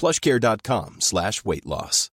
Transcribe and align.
plushcare.com 0.00 1.00
slash 1.00 1.44
weight 1.44 1.66
loss. 1.66 2.10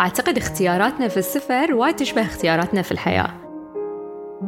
أعتقد 0.00 0.36
اختياراتنا 0.36 1.08
في 1.08 1.16
السفر 1.16 1.74
وايد 1.74 1.96
تشبه 1.96 2.22
اختياراتنا 2.22 2.82
في 2.82 2.92
الحياة 2.92 3.30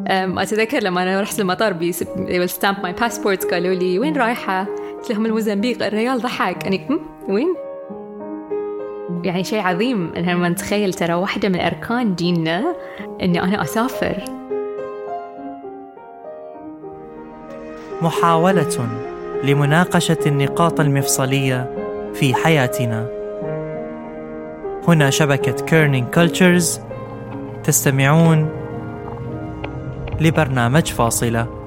أتذكر 0.08 0.82
لما 0.82 1.02
أنا 1.02 1.20
رحت 1.20 1.40
المطار 1.40 1.72
بي 1.72 1.92
stamp 2.48 2.76
my 2.76 3.00
passports 3.02 3.50
قالوا 3.50 3.74
لي 3.74 3.98
وين 3.98 4.16
رايحة؟ 4.16 4.66
قلت 4.98 5.10
لهم 5.10 5.26
الموزمبيق 5.26 5.86
الريال 5.86 6.20
ضحك 6.20 6.66
هم؟ 6.90 7.00
وين؟ 7.28 7.54
يعني 9.24 9.44
شيء 9.44 9.60
عظيم 9.60 10.12
لما 10.16 10.48
نتخيل 10.48 10.94
ترى 10.94 11.14
واحدة 11.14 11.48
من 11.48 11.60
أركان 11.60 12.14
ديننا 12.14 12.76
إني 13.22 13.42
أنا 13.42 13.62
أسافر 13.62 14.41
محاولة 18.02 18.88
لمناقشة 19.44 20.18
النقاط 20.26 20.80
المفصلية 20.80 21.74
في 22.14 22.34
حياتنا. 22.34 23.06
هنا 24.88 25.10
شبكة 25.10 25.64
Kerning 25.64 26.08
Cultures 26.14 26.80
تستمعون 27.64 28.48
لبرنامج 30.20 30.86
فاصلة. 30.86 31.61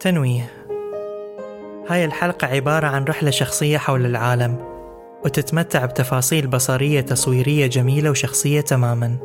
تنويه 0.00 0.50
هاي 1.88 2.04
الحلقة 2.04 2.46
عبارة 2.46 2.86
عن 2.86 3.04
رحلة 3.04 3.30
شخصية 3.30 3.78
حول 3.78 4.06
العالم 4.06 4.56
وتتمتع 5.24 5.86
بتفاصيل 5.86 6.46
بصرية 6.46 7.00
تصويرية 7.00 7.66
جميلة 7.66 8.10
وشخصية 8.10 8.60
تماما. 8.60 9.16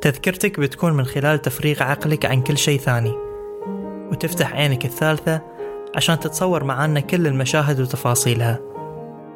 تذكرتك 0.00 0.60
بتكون 0.60 0.92
من 0.92 1.04
خلال 1.04 1.42
تفريغ 1.42 1.82
عقلك 1.82 2.26
عن 2.26 2.42
كل 2.42 2.58
شيء 2.58 2.78
ثاني. 2.78 3.14
وتفتح 4.12 4.52
عينك 4.52 4.84
الثالثة 4.84 5.40
عشان 5.96 6.20
تتصور 6.20 6.64
معانا 6.64 7.00
كل 7.00 7.26
المشاهد 7.26 7.80
وتفاصيلها. 7.80 8.58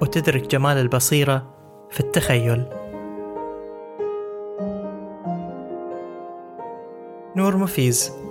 وتدرك 0.02 0.46
جمال 0.50 0.76
البصيرة 0.76 1.46
في 1.90 2.00
التخيل. 2.00 2.64
نور 7.36 7.56
مفيز. 7.56 8.23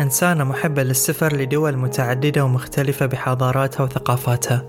إنسانة 0.00 0.44
محبة 0.44 0.82
للسفر 0.82 1.36
لدول 1.36 1.76
متعددة 1.76 2.44
ومختلفة 2.44 3.06
بحضاراتها 3.06 3.84
وثقافاتها. 3.84 4.66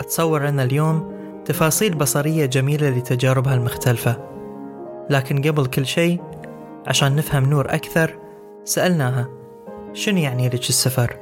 أتصور 0.00 0.48
أن 0.48 0.60
اليوم 0.60 1.12
تفاصيل 1.44 1.94
بصرية 1.94 2.46
جميلة 2.46 2.90
لتجاربها 2.90 3.54
المختلفة. 3.54 4.16
لكن 5.10 5.42
قبل 5.42 5.66
كل 5.66 5.86
شيء 5.86 6.20
عشان 6.86 7.16
نفهم 7.16 7.50
نور 7.50 7.74
أكثر 7.74 8.18
سألناها 8.64 9.28
شنو 9.92 10.18
يعني 10.18 10.48
لك 10.48 10.68
السفر؟ 10.68 11.16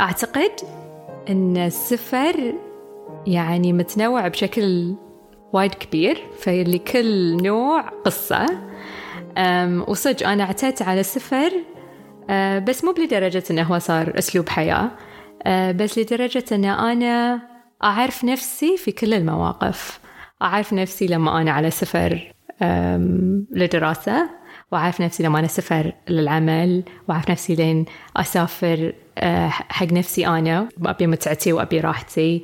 أعتقد 0.00 0.52
أن 1.28 1.56
السفر 1.56 2.54
يعني 3.26 3.72
متنوع 3.72 4.28
بشكل 4.28 4.94
وايد 5.52 5.74
كبير 5.74 6.24
فلكل 6.38 7.36
نوع 7.42 7.88
قصة. 7.88 8.46
وصدق 9.88 10.28
أنا 10.28 10.44
اعتدت 10.44 10.82
على 10.82 11.00
السفر 11.00 11.52
أه، 12.30 12.58
بس 12.58 12.84
مو 12.84 12.94
لدرجة 12.98 13.42
أنه 13.50 13.62
هو 13.62 13.78
صار 13.78 14.18
أسلوب 14.18 14.48
حياة 14.48 14.90
أه، 15.42 15.72
بس 15.72 15.98
لدرجة 15.98 16.44
أن 16.52 16.64
أنا 16.64 17.42
أعرف 17.84 18.24
نفسي 18.24 18.76
في 18.76 18.92
كل 18.92 19.14
المواقف. 19.14 20.00
أعرف 20.42 20.72
نفسي 20.72 21.06
لما 21.06 21.40
أنا 21.40 21.50
على 21.50 21.70
سفر 21.70 22.32
أم، 22.62 23.46
لدراسة 23.50 24.30
وأعرف 24.72 25.00
نفسي 25.00 25.22
لما 25.22 25.38
أنا 25.38 25.46
سفر 25.46 25.92
للعمل 26.08 26.82
وأعرف 27.08 27.30
نفسي 27.30 27.54
لين 27.54 27.84
أسافر 28.16 28.92
أه، 29.18 29.48
حق 29.48 29.92
نفسي 29.92 30.26
أنا 30.26 30.68
أبي 30.86 31.06
متعتي 31.06 31.52
وأبي 31.52 31.80
راحتي. 31.80 32.42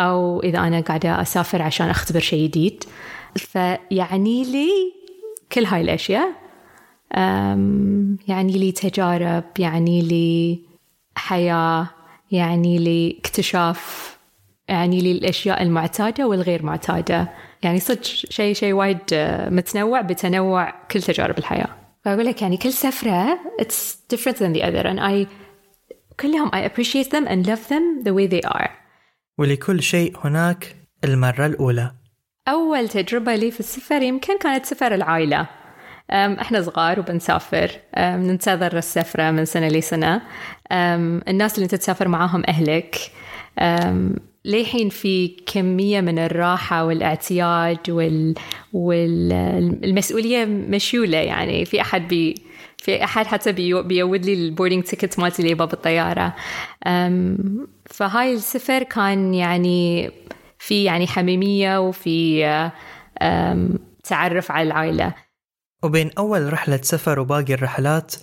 أو 0.00 0.42
إذا 0.42 0.58
أنا 0.58 0.80
قاعدة 0.80 1.22
أسافر 1.22 1.62
عشان 1.62 1.90
أختبر 1.90 2.20
شيء 2.20 2.48
جديد. 2.48 2.84
فيعني 3.36 4.44
لي 4.44 4.99
كل 5.52 5.64
هاي 5.64 5.80
الأشياء. 5.80 6.32
يعني 8.28 8.52
لي 8.52 8.72
تجارب 8.72 9.44
يعني 9.58 10.02
لي 10.02 10.60
حياة 11.16 11.90
يعني 12.30 12.78
لي 12.78 13.18
اكتشاف 13.18 14.10
يعني 14.68 15.00
لي 15.00 15.12
الأشياء 15.12 15.62
المعتادة 15.62 16.28
والغير 16.28 16.62
معتادة. 16.62 17.32
يعني 17.62 17.80
صدق 17.80 18.02
شيء 18.02 18.54
شيء 18.54 18.72
وايد 18.72 18.98
آه، 19.12 19.48
متنوع 19.48 20.00
بتنوع 20.00 20.70
كل 20.90 21.02
تجارب 21.02 21.38
الحياة. 21.38 21.68
فأقول 22.04 22.26
لك 22.26 22.42
يعني 22.42 22.56
كل 22.56 22.72
سفرة 22.72 23.38
it's 23.62 23.96
different 24.14 24.36
than 24.36 24.52
the 24.52 24.62
other 24.62 24.86
and 24.86 25.00
I 25.00 25.26
كلهم 26.20 26.50
I 26.50 26.68
appreciate 26.68 27.10
them 27.10 27.26
and 27.26 27.46
love 27.46 27.68
them 27.68 28.04
the 28.04 28.14
way 28.14 28.26
they 28.26 28.50
are. 28.50 28.70
ولكل 29.38 29.82
شيء 29.82 30.16
هناك 30.24 30.76
المرة 31.04 31.46
الأولى. 31.46 31.92
أول 32.50 32.88
تجربة 32.88 33.34
لي 33.34 33.50
في 33.50 33.60
السفر 33.60 34.02
يمكن 34.02 34.38
كانت 34.38 34.66
سفر 34.66 34.94
العائلة. 34.94 35.46
إحنا 36.10 36.62
صغار 36.62 37.00
وبنسافر. 37.00 37.70
ننتظر 37.98 38.78
السفرة 38.78 39.30
من 39.30 39.44
سنة 39.44 39.68
لسنة. 39.68 40.22
أم، 40.72 41.22
الناس 41.28 41.54
اللي 41.54 41.64
انت 41.64 41.74
تسافر 41.74 42.08
معاهم 42.08 42.42
أهلك. 42.48 42.96
أم، 43.58 44.16
للحين 44.44 44.88
في 44.88 45.28
كمية 45.46 46.00
من 46.00 46.18
الراحة 46.18 46.84
والإعتياد 46.84 47.90
وال... 47.90 48.34
والمسؤولية 48.72 50.44
مشيولة 50.44 51.18
يعني. 51.18 51.64
في 51.64 51.80
أحد 51.80 52.08
بي 52.08 52.34
في 52.78 53.04
أحد 53.04 53.26
حتى 53.26 53.52
بيو... 53.52 53.82
بيود 53.82 54.24
لي 54.24 54.34
ال 54.34 54.40
boarding 54.40 54.84
ticket 54.84 55.18
مالتي 55.18 55.42
اللي 55.42 55.54
أم، 56.86 57.38
فهاي 57.86 58.34
السفر 58.34 58.82
كان 58.82 59.34
يعني 59.34 60.10
في 60.60 60.84
يعني 60.84 61.06
حميمية 61.06 61.80
وفي 61.80 62.44
تعرف 64.04 64.50
على 64.50 64.66
العائلة. 64.66 65.14
وبين 65.82 66.10
أول 66.18 66.52
رحلة 66.52 66.80
سفر 66.82 67.20
وباقي 67.20 67.54
الرحلات 67.54 68.14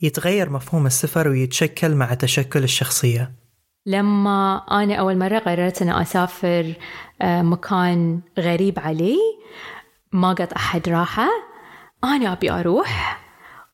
يتغير 0.00 0.50
مفهوم 0.50 0.86
السفر 0.86 1.28
ويتشكل 1.28 1.94
مع 1.94 2.14
تشكل 2.14 2.64
الشخصية. 2.64 3.32
لما 3.86 4.56
أنا 4.70 4.94
أول 4.94 5.18
مرة 5.18 5.38
قررت 5.38 5.82
أن 5.82 5.88
أسافر 5.88 6.74
آه، 7.22 7.42
مكان 7.42 8.20
غريب 8.38 8.78
علي 8.78 9.18
ما 10.12 10.28
قد 10.32 10.52
أحد 10.52 10.88
راحة 10.88 11.28
أنا 12.04 12.32
أبي 12.32 12.50
أروح 12.50 13.20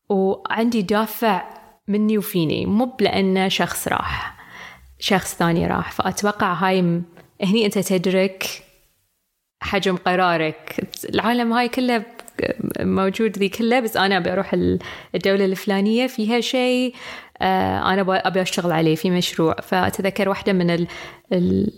وعندي 0.09 0.81
دافع 0.81 1.43
مني 1.87 2.17
وفيني 2.17 2.65
مو 2.65 2.97
لأن 2.99 3.49
شخص 3.49 3.87
راح 3.87 4.35
شخص 4.99 5.35
ثاني 5.35 5.67
راح 5.67 5.91
فأتوقع 5.91 6.53
هاي 6.53 7.01
هني 7.41 7.65
أنت 7.65 7.79
تدرك 7.79 8.63
حجم 9.61 9.95
قرارك. 9.95 10.87
العالم 11.13 11.53
هاي 11.53 11.69
كله 11.69 12.03
موجود 12.79 13.37
ذي 13.37 13.49
كلها 13.49 13.79
بس 13.79 13.97
أنا 13.97 14.17
أبي 14.17 14.31
أروح 14.33 14.53
الدولة 15.15 15.45
الفلانية 15.45 16.07
فيها 16.07 16.41
شيء 16.41 16.95
آه، 17.41 17.93
أنا 17.93 18.27
ابي 18.27 18.41
أشتغل 18.41 18.71
عليه 18.71 18.95
في 18.95 19.09
مشروع. 19.09 19.55
فأتذكر 19.61 20.29
واحدة 20.29 20.53
من 20.53 20.87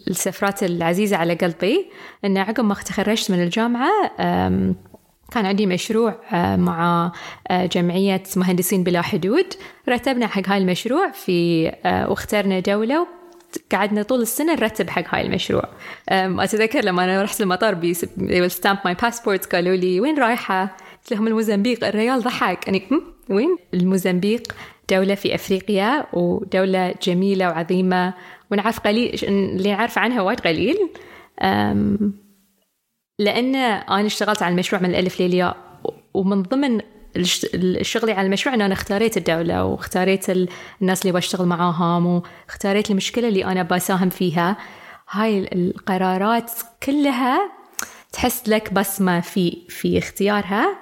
السفرات 0.07 0.63
العزيزة 0.63 1.17
على 1.17 1.33
قلبي 1.33 1.89
إن 2.25 2.37
عقب 2.37 2.63
ما 2.63 2.73
تخرجت 2.73 3.31
من 3.31 3.43
الجامعة 3.43 3.91
كان 5.31 5.45
عندي 5.45 5.65
مشروع 5.65 6.15
آه، 6.33 6.55
مع 6.55 7.11
آه، 7.51 7.65
جمعية 7.65 8.23
مهندسين 8.35 8.83
بلا 8.83 9.01
حدود. 9.01 9.45
رتبنا 9.89 10.27
حق 10.27 10.49
هاي 10.49 10.57
المشروع 10.57 11.11
في 11.11 11.71
واخترنا 11.85 12.59
دولة 12.59 13.20
قعدنا 13.71 14.03
طول 14.03 14.21
السنة 14.21 14.53
نرتب 14.53 14.89
حق 14.89 15.15
هاي 15.15 15.25
المشروع. 15.25 15.63
أتذكر 16.09 16.85
لما 16.85 17.03
أنا 17.03 17.21
رحت 17.21 17.41
المطار 17.41 17.73
بي 17.73 17.93
stamp 18.49 18.77
my 18.87 18.93
passport 19.05 19.49
قالوا 19.51 19.75
لي 19.75 19.99
وين 20.01 20.19
رايحة؟ 20.19 20.77
قلت 21.01 21.11
لهم 21.11 21.27
الموزمبيق. 21.27 21.85
الريال 21.85 22.21
ضحك. 22.21 22.69
أنا 22.69 22.79
وين؟ 23.29 23.57
الموزمبيق 23.73 24.55
دولة 24.91 25.15
في 25.15 25.35
أفريقيا 25.35 26.05
ودولة 26.13 26.95
جميلة 27.03 27.47
وعظيمة 27.47 28.13
ونعرف 28.51 28.79
قليل 28.79 29.19
اللي 29.23 29.71
نعرف 29.71 29.97
عنها 29.97 30.21
وايد 30.21 30.39
قليل. 30.39 30.77
لأن 33.19 33.55
أنا 33.55 34.05
اشتغلت 34.05 34.43
على 34.43 34.51
المشروع 34.51 34.81
من 34.81 34.89
الألف 34.89 35.21
للياء 35.21 35.57
ومن 36.13 36.41
ضمن 36.41 36.81
شغلي 37.81 38.11
على 38.11 38.25
المشروع 38.25 38.55
أن 38.55 38.61
أنا 38.61 38.73
اختاريت 38.73 39.17
الدولة 39.17 39.65
واختاريت 39.65 40.25
الناس 40.81 41.01
اللي 41.01 41.11
بشتغل 41.11 41.47
معاهم 41.47 42.05
واختاريت 42.47 42.91
المشكلة 42.91 43.27
اللي 43.27 43.45
أنا 43.45 43.63
بساهم 43.63 44.09
فيها. 44.09 44.57
هاي 45.09 45.39
القرارات 45.53 46.51
كلها 46.83 47.51
تحس 48.11 48.49
لك 48.49 48.73
بصمة 48.73 49.19
في 49.19 49.57
في 49.69 49.97
اختيارها. 49.97 50.79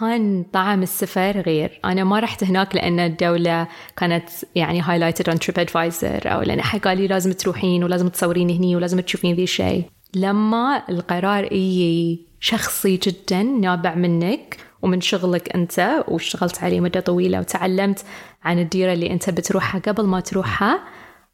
كان 0.00 0.44
طعم 0.52 0.82
السفر 0.82 1.40
غير. 1.40 1.80
أنا 1.84 2.04
ما 2.04 2.20
رحت 2.20 2.44
هناك 2.44 2.74
لأن 2.74 3.00
الدولة 3.00 3.68
كانت 3.96 4.28
يعني 4.54 4.80
highlighted 4.80 5.30
on 5.30 5.38
TripAdvisor 5.38 6.20
أو 6.32 6.42
لأن 6.42 6.58
أحد 6.58 6.80
قال 6.80 6.98
لي 6.98 7.06
لازم 7.06 7.32
تروحين 7.32 7.84
ولازم 7.84 8.08
تصورين 8.08 8.50
هني 8.50 8.76
ولازم 8.76 9.00
تشوفين 9.00 9.36
ذي 9.36 9.42
الشيء. 9.42 9.84
لما 10.14 10.82
القرار 10.88 11.52
يجي 11.52 12.26
شخصي 12.40 12.96
جدا 12.96 13.42
نابع 13.42 13.94
منك 13.94 14.56
ومن 14.82 15.00
شغلك 15.00 15.54
أنت 15.54 16.04
واشتغلت 16.08 16.62
عليه 16.62 16.80
مدة 16.80 17.00
طويلة 17.00 17.40
وتعلمت 17.40 18.04
عن 18.42 18.58
الديرة 18.58 18.92
اللي 18.92 19.10
أنت 19.10 19.30
بتروحها 19.30 19.80
قبل 19.80 20.04
ما 20.04 20.20
تروحها. 20.20 20.80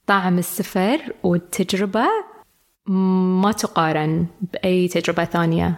طعم 0.06 0.38
السفر 0.38 1.00
والتجربة 1.23 2.06
ما 2.87 3.52
تقارن 3.52 4.26
بأي 4.52 4.88
تجربة 4.88 5.25
ثانية 5.25 5.75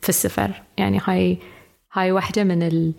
في 0.00 0.08
السفر. 0.08 0.62
يعني 0.78 1.00
هاي 1.04 1.38
هاي 1.92 2.12
واحدة 2.12 2.44
من 2.44 2.62
ال... 2.62 2.92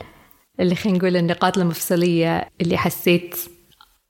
اللي 0.59 0.75
خلينا 0.75 0.97
نقول 0.97 1.17
النقاط 1.17 1.57
المفصلية 1.57 2.49
اللي 2.61 2.77
حسيت 2.77 3.35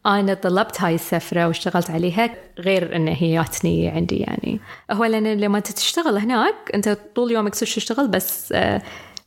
أنا 0.06 0.34
طلبت 0.34 0.82
هاي 0.82 0.96
السفرة 0.96 1.48
واشتغلت 1.48 1.90
عليها 1.90 2.36
غير 2.60 2.96
إن 2.96 3.08
هي 3.08 3.36
جاتني 3.36 3.88
عندي 3.90 4.18
يعني. 4.18 4.60
هو 4.92 5.06
لأن 5.06 5.40
لما 5.40 5.58
أنت 5.58 5.72
تشتغل 5.72 6.18
هناك 6.18 6.56
أنت 6.76 6.98
طول 7.16 7.32
يومك 7.32 7.56
تشتغل 7.56 8.08
بس 8.08 8.52
آه، 8.52 8.82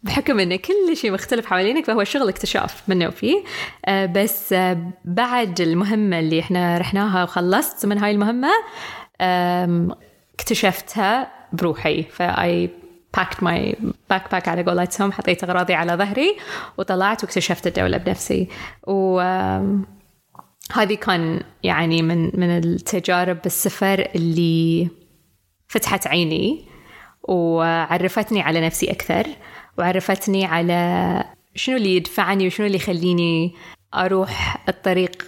بحكم 0.05 0.41
إن 0.41 0.57
كل 0.57 0.97
شيء 0.97 1.13
مختلف 1.13 1.47
حوالينك 1.47 1.85
فهو 1.85 2.05
شغل 2.05 2.29
اكتشاف 2.29 2.83
منه 2.89 3.07
وفيه 3.09 3.45
آه، 3.87 4.07
بس 4.07 4.53
آه، 4.53 4.93
بعد 5.05 5.61
المهمة 5.61 6.19
اللي 6.19 6.41
إحنا 6.41 6.79
رحناها 6.79 7.23
وخلصت 7.23 7.87
من 7.87 7.99
هاي 7.99 8.11
المهمة 8.11 8.51
اكتشفتها 10.35 11.33
بروحي. 11.53 12.03
فاي 12.03 12.71
packed 13.17 13.43
my 13.43 13.77
backpack 14.11 14.49
على 14.49 14.63
قولتهم 14.63 15.13
حطيت 15.13 15.45
أغراضي 15.45 15.75
على 15.75 15.93
ظهري 15.93 16.37
وطلعت 16.79 17.25
واكتشفت 17.25 17.67
الدولة 17.67 17.97
بنفسي. 17.97 18.49
و 18.87 19.21
هذه 20.73 20.95
كان 20.95 21.41
يعني 21.63 22.03
من 22.03 22.41
من 22.41 22.59
التجارب 22.59 23.43
بالسفر 23.43 24.09
اللي 24.15 24.89
فتحت 25.69 26.07
عيني 26.07 26.69
وعرفتني 27.23 28.43
على 28.43 28.67
نفسي 28.67 28.91
أكثر. 28.91 29.27
وعرفتني 29.79 30.45
على 30.45 31.25
شنو 31.55 31.77
اللي 31.77 31.97
يدفعني 31.97 32.47
وشنو 32.47 32.67
اللي 32.67 32.77
يخليني 32.77 33.55
أروح 33.95 34.65
الطريق 34.69 35.23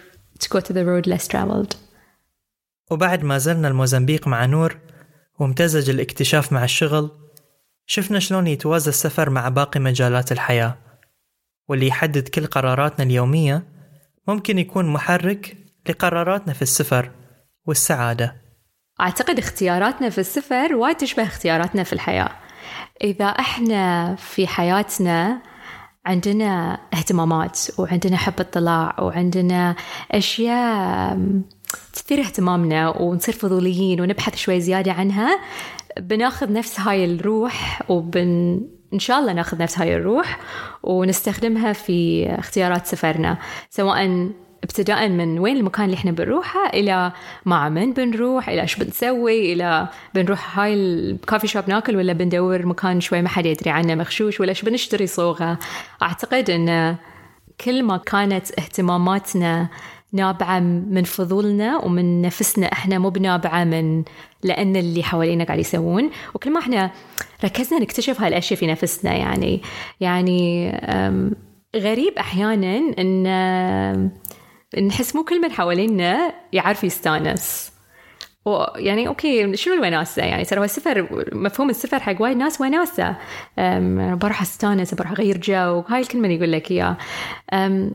to 0.44 0.46
go 0.46 0.60
to 0.60 0.72
the 0.72 0.84
road 0.84 1.12
less 1.12 1.28
traveled. 1.28 1.76
وبعد 2.90 3.24
ما 3.24 3.38
زرنا 3.38 3.68
الموزمبيق 3.68 4.28
مع 4.28 4.44
نور 4.44 4.78
وامتزج 5.38 5.90
الاكتشاف 5.90 6.52
مع 6.52 6.64
الشغل 6.64 7.10
شفنا 7.86 8.18
شلون 8.18 8.46
يتوازى 8.46 8.88
السفر 8.88 9.30
مع 9.30 9.48
باقي 9.48 9.80
مجالات 9.80 10.32
الحياة. 10.32 10.78
واللي 11.68 11.86
يحدد 11.86 12.28
كل 12.28 12.46
قراراتنا 12.46 13.04
اليومية 13.04 13.62
ممكن 14.28 14.58
يكون 14.58 14.86
محرك 14.86 15.56
لقراراتنا 15.88 16.52
في 16.52 16.62
السفر 16.62 17.10
والسعادة. 17.66 18.36
أعتقد 19.00 19.38
اختياراتنا 19.38 20.10
في 20.10 20.18
السفر 20.18 20.74
وايد 20.74 20.96
تشبه 20.96 21.22
اختياراتنا 21.22 21.82
في 21.82 21.92
الحياة. 21.92 22.45
إذا 23.04 23.24
إحنا 23.24 24.14
في 24.14 24.46
حياتنا 24.46 25.38
عندنا 26.06 26.80
اهتمامات 26.94 27.60
وعندنا 27.78 28.16
حب 28.16 28.40
اطلاع 28.40 29.00
وعندنا 29.00 29.76
أشياء 30.12 31.18
تثير 31.92 32.20
اهتمامنا 32.20 32.88
ونصير 32.88 33.34
فضوليين 33.34 34.00
ونبحث 34.00 34.36
شوي 34.36 34.60
زيادة 34.60 34.92
عنها 34.92 35.38
بناخذ 36.00 36.52
نفس 36.52 36.80
هاي 36.80 37.04
الروح 37.04 37.82
وبن 37.88 38.60
إن 38.94 38.98
شاء 38.98 39.18
الله 39.18 39.32
ناخذ 39.32 39.58
نفس 39.58 39.78
هاي 39.78 39.96
الروح 39.96 40.38
ونستخدمها 40.82 41.72
في 41.72 42.26
اختيارات 42.38 42.86
سفرنا 42.86 43.38
سواء 43.70 44.30
ابتداء 44.64 45.08
من 45.08 45.38
وين 45.38 45.56
المكان 45.56 45.84
اللي 45.84 45.96
إحنا 45.96 46.10
بنروحه؟ 46.10 46.68
إلى 46.74 47.12
مع 47.44 47.68
من 47.68 47.92
بنروح 47.92 48.48
إلى 48.48 48.60
إيش 48.62 48.76
بنسوي؟ 48.76 49.52
إلى 49.52 49.88
بنروح 50.14 50.58
هاي 50.58 50.74
الكافي 50.74 51.46
شوب 51.46 51.64
ناكل 51.68 51.96
ولا 51.96 52.12
بندور 52.12 52.66
مكان 52.66 53.00
شوي 53.00 53.22
ما 53.22 53.28
حد 53.28 53.46
يدري 53.46 53.70
عنه 53.70 53.94
مخشوش 53.94 54.40
ولا 54.40 54.50
إيش 54.50 54.62
بنشتري 54.62 55.06
صوغة. 55.06 55.58
أعتقد 56.02 56.50
إن 56.50 56.96
كل 57.64 57.82
ما 57.82 57.96
كانت 57.96 58.58
اهتماماتنا 58.58 59.68
نابعة 60.12 60.60
من 60.60 61.02
فضولنا 61.02 61.78
ومن 61.78 62.22
نفسنا 62.22 62.66
إحنا 62.66 62.98
مو 62.98 63.10
بنابعة 63.10 63.64
من 63.64 64.04
لأن 64.42 64.76
اللي 64.76 65.02
حوالينا 65.02 65.44
قاعد 65.44 65.58
يسوون. 65.58 66.10
وكل 66.34 66.52
ما 66.52 66.60
إحنا 66.60 66.90
ركزنا 67.44 67.80
نكتشف 67.80 68.20
هاي 68.20 68.28
الأشياء 68.28 68.60
في 68.60 68.66
نفسنا 68.66 69.14
يعني 69.14 69.62
يعني 70.00 70.70
غريب 71.76 72.12
أحيانا 72.18 72.94
أن 72.98 74.10
نحس 74.82 75.16
مو 75.16 75.24
كل 75.24 75.40
من 75.40 75.52
حوالينا 75.52 76.34
يعرف 76.52 76.84
يستانس. 76.84 77.72
يعني 78.76 79.08
أوكي 79.08 79.56
شنو 79.56 79.74
الوناسه 79.74 80.22
يعني 80.22 80.44
ترى 80.44 80.64
السفر 80.64 81.08
مفهوم 81.32 81.70
السفر 81.70 82.00
حق 82.00 82.22
وايد 82.22 82.36
ناس 82.36 82.60
وناسه 82.60 83.16
بروح 84.14 84.42
أستانس 84.42 84.94
بروح 84.94 85.10
أغير 85.10 85.38
جو 85.38 85.84
هاي 85.88 86.00
الكلمة 86.00 86.24
اللي 86.24 86.36
يقول 86.36 86.52
لك 86.52 86.70
اياها 86.70 86.96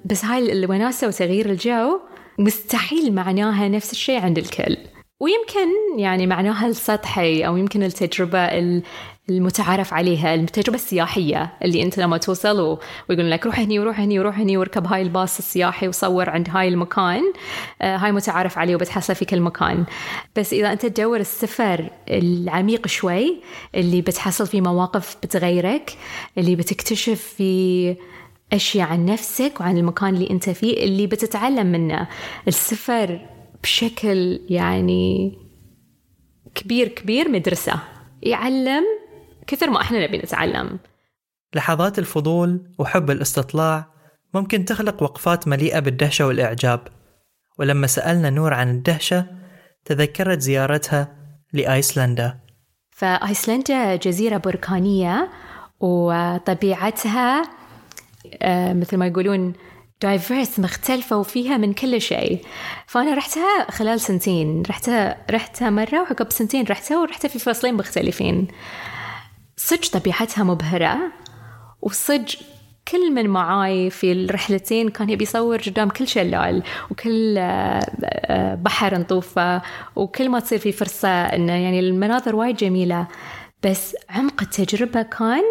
بس 0.06 0.26
هاي 0.26 0.52
الوناسه 0.52 1.08
وتغيير 1.08 1.50
الجو 1.50 2.00
مستحيل 2.40 3.14
معناها 3.14 3.68
نفس 3.68 3.92
الشيء 3.92 4.22
عند 4.22 4.38
الكل. 4.38 4.78
ويمكن 5.22 6.00
يعني 6.00 6.28
معناها 6.28 6.68
السطحي 6.68 7.48
أو 7.48 7.58
يمكن 7.58 7.84
التجربة 7.84 8.50
المتعارف 9.30 9.94
عليها 9.94 10.36
التجربة 10.36 10.76
السياحية 10.76 11.54
اللي 11.64 11.84
أنت 11.84 11.98
لما 11.98 12.18
توصل 12.18 12.60
ويقولون 13.10 13.30
لك 13.30 13.46
روح 13.46 13.60
هني 13.60 13.80
وروح 13.80 14.00
هني 14.00 14.20
وروح 14.20 14.40
هني 14.40 14.58
واركب 14.58 14.88
هاي 14.88 15.02
الباص 15.02 15.38
السياحي 15.38 15.88
وصور 15.88 16.30
عند 16.30 16.50
هاي 16.50 16.68
المكان. 16.68 17.22
آه، 17.82 17.98
هاي 17.98 18.12
متعارف 18.12 18.58
عليه 18.58 18.76
وبتحصل 18.76 19.16
في 19.16 19.26
كل 19.26 19.42
مكان. 19.42 19.86
بس 20.36 20.54
إذا 20.54 20.72
أنت 20.72 20.86
تدور 20.86 21.20
السفر 21.20 21.90
العميق 22.10 22.88
شوي 22.88 23.42
اللي 23.76 24.02
بتحصل 24.02 24.48
فيه 24.48 24.62
مواقف 24.62 25.18
بتغيرك 25.24 25.98
اللي 26.38 26.56
بتكتشف 26.56 27.34
في 27.38 27.96
أشياء 28.54 28.88
عن 28.88 29.06
نفسك 29.06 29.54
وعن 29.60 29.78
المكان 29.78 30.16
اللي 30.16 30.30
أنت 30.30 30.50
فيه 30.50 30.84
اللي 30.84 31.08
بتتعلم 31.08 31.68
منه. 31.68 32.08
السفر 32.48 33.20
بشكل 33.64 34.40
يعني 34.50 35.38
كبير 36.56 36.88
كبير 36.88 37.30
مدرسة. 37.30 37.80
يعلم 38.22 38.84
كثر 39.48 39.70
ما 39.70 39.82
إحنا 39.82 40.08
نبي 40.08 40.18
نتعلم. 40.18 40.80
لحظات 41.56 42.00
الفضول 42.00 42.74
وحب 42.80 43.12
الاستطلاع 43.12 43.86
ممكن 44.34 44.66
تخلق 44.66 45.04
وقفات 45.04 45.48
مليئة 45.48 45.80
بالدهشة 45.80 46.28
والإعجاب. 46.28 46.88
ولما 47.60 47.88
سألنا 47.88 48.30
نور 48.30 48.54
عن 48.54 48.70
الدهشة 48.70 49.26
تذكرت 49.86 50.40
زيارتها 50.40 51.16
لآيسلندا. 51.54 52.40
فآيسلندا 52.92 53.96
جزيرة 53.96 54.38
بركانية 54.38 55.30
وطبيعتها 55.80 57.42
آه، 58.42 58.74
مثل 58.74 58.98
ما 58.98 59.08
يقولون 59.08 59.54
دايفيرس 60.02 60.60
مختلفة 60.60 61.18
وفيها 61.18 61.58
من 61.58 61.74
كل 61.74 62.02
شيء. 62.02 62.42
فأنا 62.88 63.14
رحتها 63.14 63.72
خلال 63.72 64.00
سنتين. 64.00 64.64
رحتها 64.70 65.18
رحتها 65.32 65.70
مرة 65.70 66.02
وعقب 66.02 66.32
سنتين 66.32 66.66
رحتها 66.66 66.98
ورحتها 66.98 67.28
في 67.30 67.40
فصلين 67.40 67.74
مختلفين. 67.74 68.48
صدق 69.58 69.90
طبيعتها 70.00 70.44
مبهرة. 70.44 70.98
وصج 71.82 72.36
كل 72.88 73.12
من 73.14 73.30
معاي 73.30 73.90
في 73.90 74.12
الرحلتين 74.12 74.90
كان 74.90 75.10
يبي 75.10 75.24
يصور 75.24 75.62
قدام 75.62 75.90
كل 75.90 76.08
شلال 76.08 76.64
وكل 76.92 77.36
آه، 77.38 78.56
بحر 78.56 78.98
نطوفة. 78.98 79.62
وكل 79.96 80.30
ما 80.30 80.40
تصير 80.40 80.60
في 80.60 80.72
فرصة 80.72 81.10
إنه 81.10 81.54
يعني 81.54 81.80
المناظر 81.80 82.36
وايد 82.36 82.56
جميلة. 82.56 83.08
بس 83.64 83.96
عمق 84.10 84.42
التجربة 84.42 85.02
كان 85.02 85.44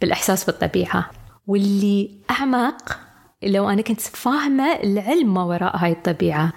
بالإحساس 0.00 0.44
بالطبيعة. 0.44 1.10
واللي 1.46 2.10
أعمق 2.30 3.07
لو 3.42 3.68
أنا 3.68 3.82
كنت 3.82 4.00
فاهمة 4.00 4.72
العلم 4.72 5.34
ما 5.34 5.44
وراء 5.44 5.76
هاي 5.76 5.92
الطبيعة. 5.92 6.52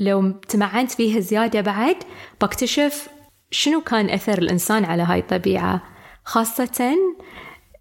لو 0.00 0.30
تمعنت 0.30 0.90
فيها 0.90 1.20
زيادة 1.20 1.60
بعد 1.60 1.96
بكتشف 2.40 3.08
شنو 3.50 3.80
كان 3.80 4.10
أثر 4.10 4.38
الإنسان 4.38 4.84
على 4.84 5.02
هاي 5.02 5.18
الطبيعة. 5.18 5.82
خاصة 6.24 6.96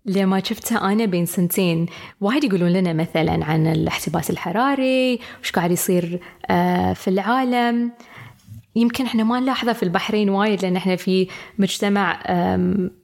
لما 0.05 0.43
شفتها 0.43 0.91
أنا 0.91 1.05
بين 1.05 1.25
سنتين. 1.25 1.85
وايد 2.21 2.43
يقولون 2.43 2.69
لنا 2.69 2.93
مثلا 2.93 3.45
عن 3.45 3.67
الاحتباس 3.67 4.29
الحراري 4.29 5.19
وش 5.43 5.51
قاعد 5.51 5.71
يصير 5.71 6.19
آه، 6.49 6.93
في 6.93 7.07
العالم. 7.07 7.91
يمكن 8.75 9.05
إحنا 9.05 9.23
ما 9.23 9.39
نلاحظه 9.39 9.73
في 9.73 9.83
البحرين 9.83 10.29
وايد 10.29 10.61
لأن 10.61 10.75
إحنا 10.75 10.95
في 10.95 11.27
مجتمع 11.59 12.19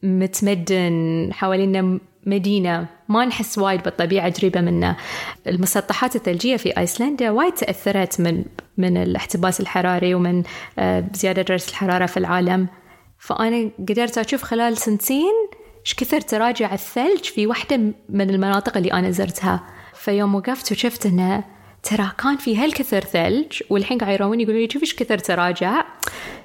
متمدن 0.03 1.29
حوالينا 1.33 1.99
مدينة. 2.25 2.87
ما 3.13 3.25
نحس 3.25 3.58
وايد 3.58 3.84
بالطبيعة 3.84 4.34
قريبة 4.34 4.62
منا 4.62 4.96
المسطحات 5.48 6.15
الثلجية 6.15 6.58
في 6.58 6.77
آيسلندا 6.77 7.32
وايد 7.32 7.53
تأثرت 7.53 8.22
من 8.22 8.46
من 8.77 8.98
الاحتباس 8.98 9.62
الحراري 9.62 10.15
ومن 10.15 10.43
آه، 10.79 11.03
زيادة 11.13 11.41
درجة 11.41 11.70
الحرارة 11.70 12.05
في 12.05 12.17
العالم. 12.17 12.67
فأنا 13.20 13.70
قدرت 13.89 14.17
أشوف 14.17 14.43
خلال 14.43 14.77
سنتين 14.77 15.34
إيش 15.86 15.93
كثر 15.93 16.22
تراجع 16.22 16.74
الثلج 16.74 17.24
في 17.24 17.48
واحدة 17.48 17.77
من 18.10 18.29
المناطق 18.29 18.77
اللي 18.77 18.93
أنا 18.93 19.12
زرتها. 19.12 19.63
فيوم 19.93 20.36
وقفت 20.36 20.72
وشفت 20.72 21.05
إنه 21.05 21.43
ترى 21.83 22.11
كان 22.23 22.37
في 22.37 22.57
هالكثر 22.57 22.99
ثلج 22.99 23.61
والحين 23.69 23.97
قاعد 23.97 24.13
يراون 24.13 24.39
يقولون 24.39 24.61
لي 24.61 24.69
شوف 24.71 24.81
إيش 24.81 24.95
كثر 24.95 25.17
تراجع 25.17 25.85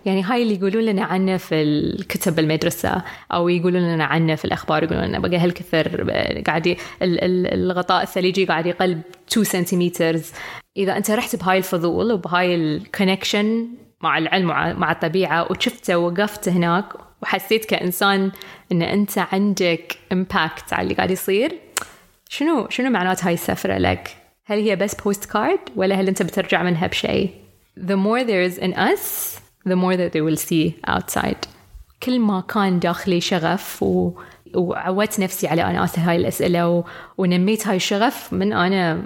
يعني 0.07 0.23
هاي 0.23 0.42
اللي 0.42 0.54
يقولون 0.54 0.85
لنا 0.85 1.04
عنه 1.04 1.37
في 1.37 1.62
الكتب 1.62 2.35
بالمدرسة 2.35 3.02
أو 3.33 3.49
يقولون 3.49 3.83
لنا 3.83 4.04
عنه 4.04 4.35
في 4.35 4.45
الأخبار 4.45 4.83
يقولون 4.83 5.04
لنا 5.04 5.18
بقى 5.18 5.38
هالكثر 5.38 6.11
قاعد 6.47 6.76
الغطاء 7.02 8.02
الثلجي 8.02 8.45
قاعد 8.45 8.66
يقل 8.66 8.99
2 9.33 9.45
سنتيمتر 9.45 10.21
إذا 10.76 10.97
أنت 10.97 11.11
رحت 11.11 11.37
بهاي 11.37 11.59
الفضول 11.59 12.12
وبهاي 12.12 12.54
ال 12.55 12.65
connection 12.65 13.69
مع 14.00 14.18
العلم 14.18 14.47
مع 14.80 14.92
الطبيعة 14.92 15.52
وشفته 15.52 15.99
ووقفت 15.99 16.49
هناك 16.49 16.85
وحسيت 17.23 17.64
كإنسان 17.64 18.33
إن 18.73 18.83
أنت 18.83 19.18
عندك 19.18 19.99
impact 20.12 20.73
على 20.73 20.83
اللي 20.83 20.95
قاعد 20.95 21.11
يصير 21.11 21.59
شنو 22.28 22.66
شنو 22.71 22.90
معنات 22.90 23.25
هاي 23.25 23.35
السفرة 23.35 23.78
لك؟ 23.78 24.27
هل 24.50 24.59
هي 24.59 24.76
بس 24.76 24.95
postcard 24.95 25.59
ولا 25.76 25.95
هل 25.95 26.09
أنت 26.09 26.23
بترجع 26.23 26.62
منها 26.62 26.87
بشيء؟ 26.87 27.31
The 27.78 27.97
more 27.97 28.25
there 28.25 28.50
is 28.50 28.59
in 28.59 28.73
us 28.75 29.38
the 29.67 29.76
more 29.76 29.97
that 29.97 30.12
they 30.12 30.23
will 30.23 30.40
see 30.49 30.90
outside. 30.90 31.49
كل 32.02 32.21
ما 32.21 32.40
كان 32.40 32.78
داخلي 32.78 33.21
شغف 33.21 33.83
و... 33.83 34.12
وعودت 34.55 35.21
نفسي 35.21 35.49
على 35.49 35.64
أنا 35.64 35.85
أسأل 35.85 36.02
هاي 36.02 36.17
الأسئلة 36.17 36.69
و... 36.69 36.85
ونميت 37.19 37.67
هاي 37.67 37.76
الشغف 37.76 38.33
من 38.33 38.52
أنا 38.52 39.02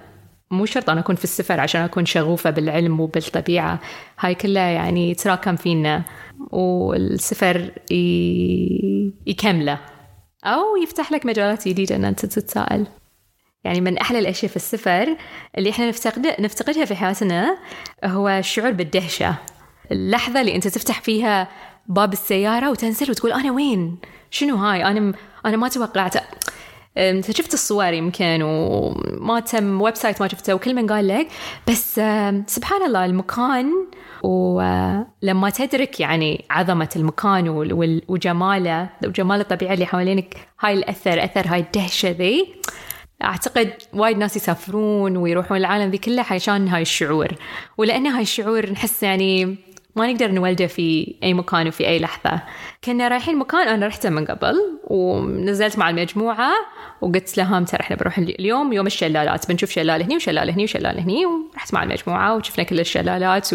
مو 0.50 0.66
شرط 0.66 0.90
أنا 0.90 1.00
أكون 1.00 1.16
في 1.16 1.25
السفر 1.25 1.61
عشان 1.61 1.80
أكون 1.80 2.06
شغوفة 2.06 2.50
بالعلم 2.50 3.00
وبالطبيعة. 3.00 3.80
هاي 4.18 4.34
كلها 4.34 4.68
يعني 4.68 5.14
تراكم 5.14 5.56
فينا. 5.56 6.04
والسفر 6.50 7.70
ي... 7.90 9.12
يكمله. 9.26 9.78
أو 10.44 10.76
يفتح 10.82 11.12
لك 11.12 11.26
مجالات 11.26 11.68
جديدة 11.68 11.96
أن 11.96 12.04
أنت 12.04 12.26
تتساءل. 12.26 12.87
يعني 13.64 13.81
من 13.81 13.99
أحلى 13.99 14.19
الأشياء 14.19 14.50
في 14.50 14.57
السفر 14.57 15.16
اللي 15.59 15.71
إحنا 15.71 15.88
نفتقد 15.88 16.26
نفتقدها 16.40 16.85
في 16.85 16.95
حياتنا 16.95 17.59
هو 18.04 18.28
الشعور 18.28 18.71
بالدهشة 18.71 19.35
اللحظة 19.92 20.40
اللي 20.40 20.54
أنت 20.54 20.69
تفتح 20.69 21.00
فيها 21.00 21.49
باب 21.87 22.12
السيارة 22.12 22.71
وتنزل 22.71 23.11
وتقول 23.11 23.33
أنا 23.33 23.52
وين؟ 23.52 23.99
شنو 24.31 24.57
هاي؟ 24.57 24.85
أنا 24.85 25.00
م... 25.00 25.14
أنا 25.47 25.57
ما 25.57 25.69
توقعت 25.69 26.14
أنت 26.99 27.31
شفت 27.31 27.54
الصور 27.54 27.92
يمكن 27.92 28.42
وما 28.42 29.40
تم 29.40 29.81
website 29.82 30.22
ما 30.23 30.28
شفته 30.28 30.54
وكل 30.54 30.75
من 30.75 30.87
قال 30.87 31.09
لك 31.09 31.28
بس 31.69 31.95
سبحان 32.47 32.83
الله 32.87 33.04
المكان 33.04 33.73
ولما 34.23 35.50
تدرك 35.50 36.00
يعني 36.00 36.45
عظمة 36.50 36.88
المكان 36.97 37.49
وجماله 38.09 38.88
وجمال 39.04 39.40
الطبيعة 39.40 39.75
اللي 39.75 39.87
حوالينك 39.87 40.37
هاي 40.61 40.75
الأثر 40.75 41.25
أثر 41.25 41.47
هاي 41.47 41.61
الدهشة 41.61 42.11
ذي 42.11 42.54
أعتقد 43.24 43.72
وايد 43.92 44.18
ناس 44.18 44.36
يسافرون 44.36 45.16
ويروحون 45.16 45.56
العالم 45.56 45.90
ذي 45.90 45.98
كله 45.98 46.24
عشان 46.30 46.68
هاي 46.68 46.82
الشعور. 46.82 47.28
ولأن 47.78 48.06
هاي 48.06 48.22
الشعور 48.22 48.70
نحس 48.70 49.02
يعني 49.02 49.56
ما 49.96 50.12
نقدر 50.12 50.30
نولده 50.30 50.66
في 50.66 51.14
أي 51.22 51.34
مكان 51.34 51.68
وفي 51.68 51.88
أي 51.88 51.98
لحظة. 51.98 52.42
كنا 52.84 53.08
رايحين 53.08 53.38
مكان 53.38 53.68
أنا 53.68 53.86
رحته 53.86 54.10
من 54.10 54.24
قبل 54.24 54.54
ونزلت 54.84 55.78
مع 55.78 55.90
المجموعة 55.90 56.52
وقلت 57.00 57.36
لهم 57.38 57.64
ترى 57.64 57.80
إحنا 57.80 57.96
بنروح 57.96 58.18
اليوم؟ 58.18 58.72
يوم 58.72 58.86
الشلالات. 58.86 59.48
بنشوف 59.48 59.70
شلال 59.70 60.02
هني 60.02 60.16
وشلال 60.16 60.50
هني 60.50 60.64
وشلال 60.64 61.00
هني 61.00 61.26
ورحت 61.26 61.74
مع 61.74 61.82
المجموعة 61.82 62.36
وشفنا 62.36 62.64
كل 62.64 62.80
الشلالات 62.80 63.50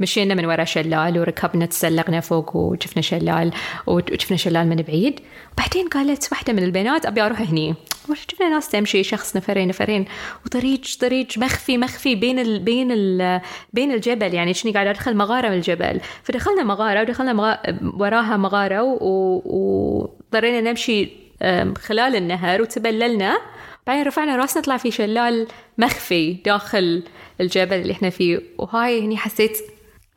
ومشينا 0.00 0.34
من 0.34 0.46
وراء 0.46 0.64
شلال 0.64 1.18
وركبنا 1.18 1.66
تسلقنا 1.66 2.20
فوق 2.20 2.56
وشفنا 2.56 3.02
شلال 3.02 3.52
وشفنا 3.86 4.36
شلال 4.36 4.68
من 4.68 4.76
بعيد. 4.76 5.20
بعدين 5.60 5.88
قالت 5.88 6.28
واحدة 6.32 6.52
من 6.52 6.62
البنات 6.62 7.06
أبي 7.06 7.22
أروح 7.22 7.40
هني. 7.40 7.74
شفنا 8.14 8.48
ناس 8.48 8.68
تمشي 8.68 9.02
شخص 9.02 9.36
نفرين 9.36 9.68
نفرين. 9.68 10.04
وطريق 10.46 10.80
طريق 11.00 11.26
مخفي 11.36 11.78
مخفي 11.78 12.14
بين 12.14 12.38
ال 12.38 12.58
بين 12.58 12.92
ال 12.92 13.40
بين 13.72 13.92
الجبل. 13.92 14.34
يعني 14.34 14.54
شني 14.54 14.72
قاعد 14.72 14.86
أدخل؟ 14.86 15.16
مغارة 15.16 15.48
من 15.48 15.54
الجبل. 15.54 16.00
فدخلنا 16.22 16.62
مغارة 16.62 17.00
ودخلنا 17.00 17.32
مغارة 17.32 17.78
وراها 17.82 18.36
مغارة 18.36 18.82
واضطرينا 18.82 20.60
نمشي 20.60 21.08
خلال 21.78 22.16
النهر 22.16 22.62
وتبللنا. 22.62 23.38
بعدين 23.86 24.06
رفعنا 24.06 24.36
رأسنا 24.36 24.62
طلع 24.62 24.76
في 24.76 24.90
شلال 24.90 25.46
مخفي 25.78 26.32
داخل 26.32 27.02
الجبل 27.40 27.76
اللي 27.76 27.92
إحنا 27.92 28.10
فيه. 28.10 28.40
وهاي 28.58 29.04
هني 29.04 29.16
حسيت 29.16 29.58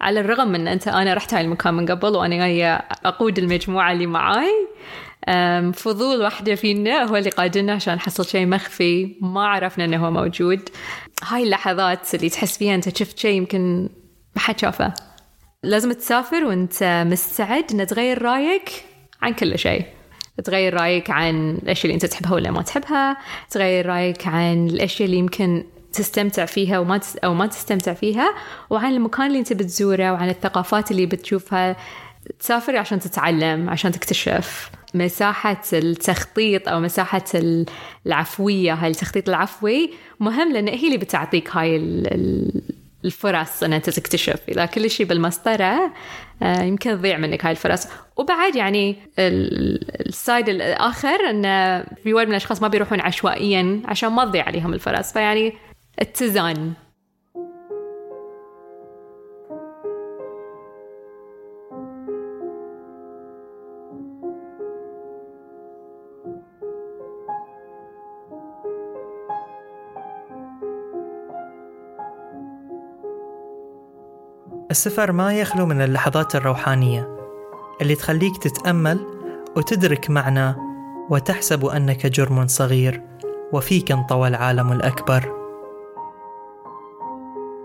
على 0.01 0.19
الرغم 0.19 0.47
من 0.47 0.67
أنت 0.67 0.87
أنا 0.87 1.13
رحت 1.13 1.33
هاي 1.33 1.41
المكان 1.41 1.73
من 1.73 1.85
قبل 1.85 2.15
وأنا 2.15 2.35
جاية 2.35 2.75
أقود 3.05 3.37
المجموعة 3.37 3.91
اللي 3.91 4.05
معاي. 4.05 4.67
فضول 5.73 6.21
واحدة 6.21 6.55
فينا 6.55 7.03
هو 7.03 7.15
اللي 7.15 7.29
قادنا 7.29 7.73
عشان 7.73 7.95
نحصل 7.95 8.25
شيء 8.25 8.45
مخفي 8.45 9.15
ما 9.21 9.47
عرفنا 9.47 9.85
إنه 9.85 10.05
هو 10.05 10.11
موجود. 10.11 10.69
هاي 11.23 11.43
اللحظات 11.43 12.15
اللي 12.15 12.29
تحس 12.29 12.57
فيها 12.57 12.75
أنت 12.75 12.97
شفت 12.97 13.19
شيء 13.19 13.37
يمكن 13.37 13.89
ما 14.35 14.41
حد 14.41 14.59
شافه. 14.59 14.93
لازم 15.63 15.91
تسافر 15.91 16.43
وأنت 16.43 17.03
مستعد 17.07 17.71
ان 17.71 17.87
تغير 17.87 18.21
رأيك 18.21 18.85
عن 19.21 19.33
كل 19.33 19.59
شيء. 19.59 19.85
تغير 20.43 20.73
رأيك 20.73 21.09
عن 21.09 21.49
الاشياء 21.63 21.85
اللي 21.85 21.93
أنت 21.93 22.05
تحبها 22.05 22.33
ولا 22.33 22.51
ما 22.51 22.61
تحبها 22.61 23.17
تغير 23.49 23.85
رأيك 23.85 24.27
عن 24.27 24.67
الاشياء 24.67 25.05
اللي 25.05 25.17
يمكن 25.17 25.63
تستمتع 25.93 26.45
فيها 26.45 26.79
وما 26.79 26.97
تس... 26.97 27.17
أو 27.17 27.33
ما 27.33 27.45
تستمتع 27.45 27.93
فيها 27.93 28.33
وعن 28.69 28.93
المكان 28.93 29.27
اللي 29.27 29.39
أنت 29.39 29.53
بتزوره 29.53 30.11
وعن 30.11 30.29
الثقافات 30.29 30.91
اللي 30.91 31.05
بتشوفها. 31.05 31.75
تسافر 32.39 32.77
عشان 32.77 32.99
تتعلم 32.99 33.69
عشان 33.69 33.91
تكتشف. 33.91 34.71
مساحة 34.93 35.61
التخطيط 35.73 36.69
أو 36.69 36.79
مساحة 36.79 37.23
العفوية 38.05 38.73
هاي 38.73 38.89
التخطيط 38.89 39.29
العفوي 39.29 39.89
مهم 40.19 40.53
لأن 40.53 40.67
هي 40.67 40.87
اللي 40.87 40.97
بتعطيك 40.97 41.55
هاي 41.55 41.77
الفرص 43.05 43.63
أن 43.63 43.73
أنت 43.73 43.89
تكتشف. 43.89 44.39
إذا 44.49 44.65
كل 44.65 44.89
شيء 44.89 45.05
بالمسطرة 45.05 45.91
آه، 46.43 46.61
يمكن 46.63 46.97
تضيع 46.97 47.17
منك 47.17 47.45
هاي 47.45 47.51
الفرص. 47.51 47.87
وبعد 48.17 48.55
يعني 48.55 48.95
السايد 49.19 50.49
الآخر 50.49 51.29
أن 51.29 51.43
في 52.03 52.13
وايد 52.13 52.27
من 52.27 52.33
الأشخاص 52.33 52.61
ما 52.61 52.67
بيروحون 52.67 52.99
عشوائيا 52.99 53.81
عشان 53.85 54.09
ما 54.09 54.25
تضيع 54.25 54.45
عليهم 54.45 54.73
الفرص. 54.73 55.13
فيعني 55.13 55.53
اتزان. 55.99 56.73
السفر 74.73 75.11
ما 75.11 75.33
يخلو 75.33 75.65
من 75.65 75.81
اللحظات 75.81 76.35
الروحانية 76.35 77.17
اللي 77.81 77.95
تخليك 77.95 78.37
تتأمل 78.37 78.99
وتدرك 79.55 80.09
معنى 80.09 80.55
وتحسب 81.09 81.65
أنك 81.65 82.05
جرم 82.05 82.47
صغير 82.47 83.01
وفيك 83.51 83.91
انطوى 83.91 84.27
العالم 84.27 84.71
الأكبر. 84.71 85.33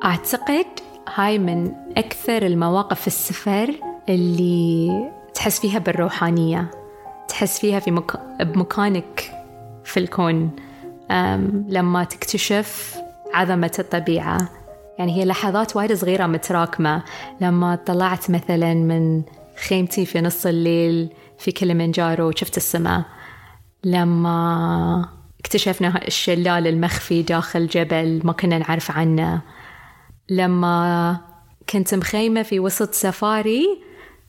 أعتقد 0.05 0.67
هاي 1.15 1.39
من 1.39 1.73
أكثر 1.97 2.47
المواقف 2.47 3.01
في 3.01 3.07
السفر 3.07 3.75
اللي 4.09 5.11
تحس 5.35 5.61
فيها 5.61 5.79
بالروحانية 5.79 6.71
تحس 7.29 7.59
فيها 7.59 7.79
في 7.79 7.91
مك... 7.91 8.21
بمكانك 8.41 9.45
في 9.85 10.01
الكون. 10.01 10.51
لما 11.69 12.05
تكتشف 12.05 12.99
عظمة 13.35 13.73
الطبيعة. 13.79 14.58
يعني 14.99 15.17
هي 15.17 15.25
لحظات 15.25 15.77
وايد 15.77 15.93
صغيرة 15.93 16.27
متراكمة. 16.27 17.03
لما 17.41 17.77
طلعت 17.77 18.31
مثلا 18.31 18.75
من 18.75 19.23
خيمتي 19.69 20.07
في 20.07 20.21
نص 20.21 20.47
الليل 20.47 21.09
في 21.39 21.53
كليمنجارو 21.53 22.29
وشفت 22.29 22.57
السماء. 22.57 23.05
لما 23.85 25.09
اكتشفنا 25.41 26.07
الشلال 26.07 26.67
المخفي 26.67 27.23
داخل 27.23 27.67
جبل 27.67 28.21
ما 28.25 28.33
كنا 28.33 28.59
نعرف 28.59 28.91
عنه. 28.91 29.41
لما 30.31 31.21
كنت 31.69 31.95
مخيمة 31.95 32.43
في 32.43 32.61
وسط 32.61 32.95
سفاري 32.95 33.67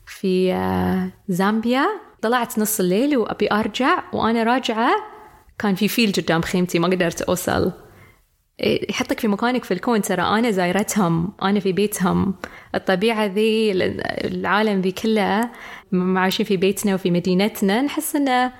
في 0.06 0.52
آه، 0.52 1.10
زامبيا. 1.28 1.86
طلعت 2.22 2.58
نص 2.58 2.80
الليل 2.80 3.16
وأبي 3.16 3.52
أرجع 3.52 4.02
وأنا 4.12 4.42
راجعة. 4.42 4.90
كان 5.58 5.74
في 5.74 5.88
فيل 5.88 6.12
قدام 6.12 6.42
خيمتي 6.42 6.78
ما 6.78 6.88
قدرت 6.88 7.22
أوصل. 7.22 7.72
يحطك 8.62 9.20
في 9.20 9.28
مكانك 9.28 9.64
في 9.64 9.74
الكون. 9.74 10.02
ترى 10.02 10.22
أنا 10.22 10.50
زايرتهم 10.50 11.32
أنا 11.42 11.60
في 11.60 11.72
بيتهم. 11.72 12.34
الطبيعة 12.74 13.26
ذي 13.26 13.72
العالم 14.24 14.80
ذي 14.80 14.92
كله 14.92 15.50
عايشين 15.92 16.46
في 16.46 16.56
بيتنا 16.56 16.94
وفي 16.94 17.10
مدينتنا 17.10 17.82
نحس 17.82 18.16
إنه 18.16 18.52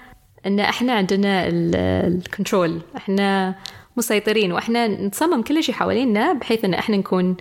إن 0.46 0.60
إحنا 0.60 0.92
عندنا 0.92 1.48
ال 2.06 2.16
control 2.16 2.80
إحنا 2.96 3.54
مسيطرين 3.96 4.52
وإحنا 4.52 5.06
نصمم 5.06 5.42
كل 5.42 5.62
شيء 5.62 5.74
حوالينا 5.74 6.32
بحيث 6.32 6.64
إن 6.64 6.74
إحنا 6.74 6.96
نكون 6.96 7.36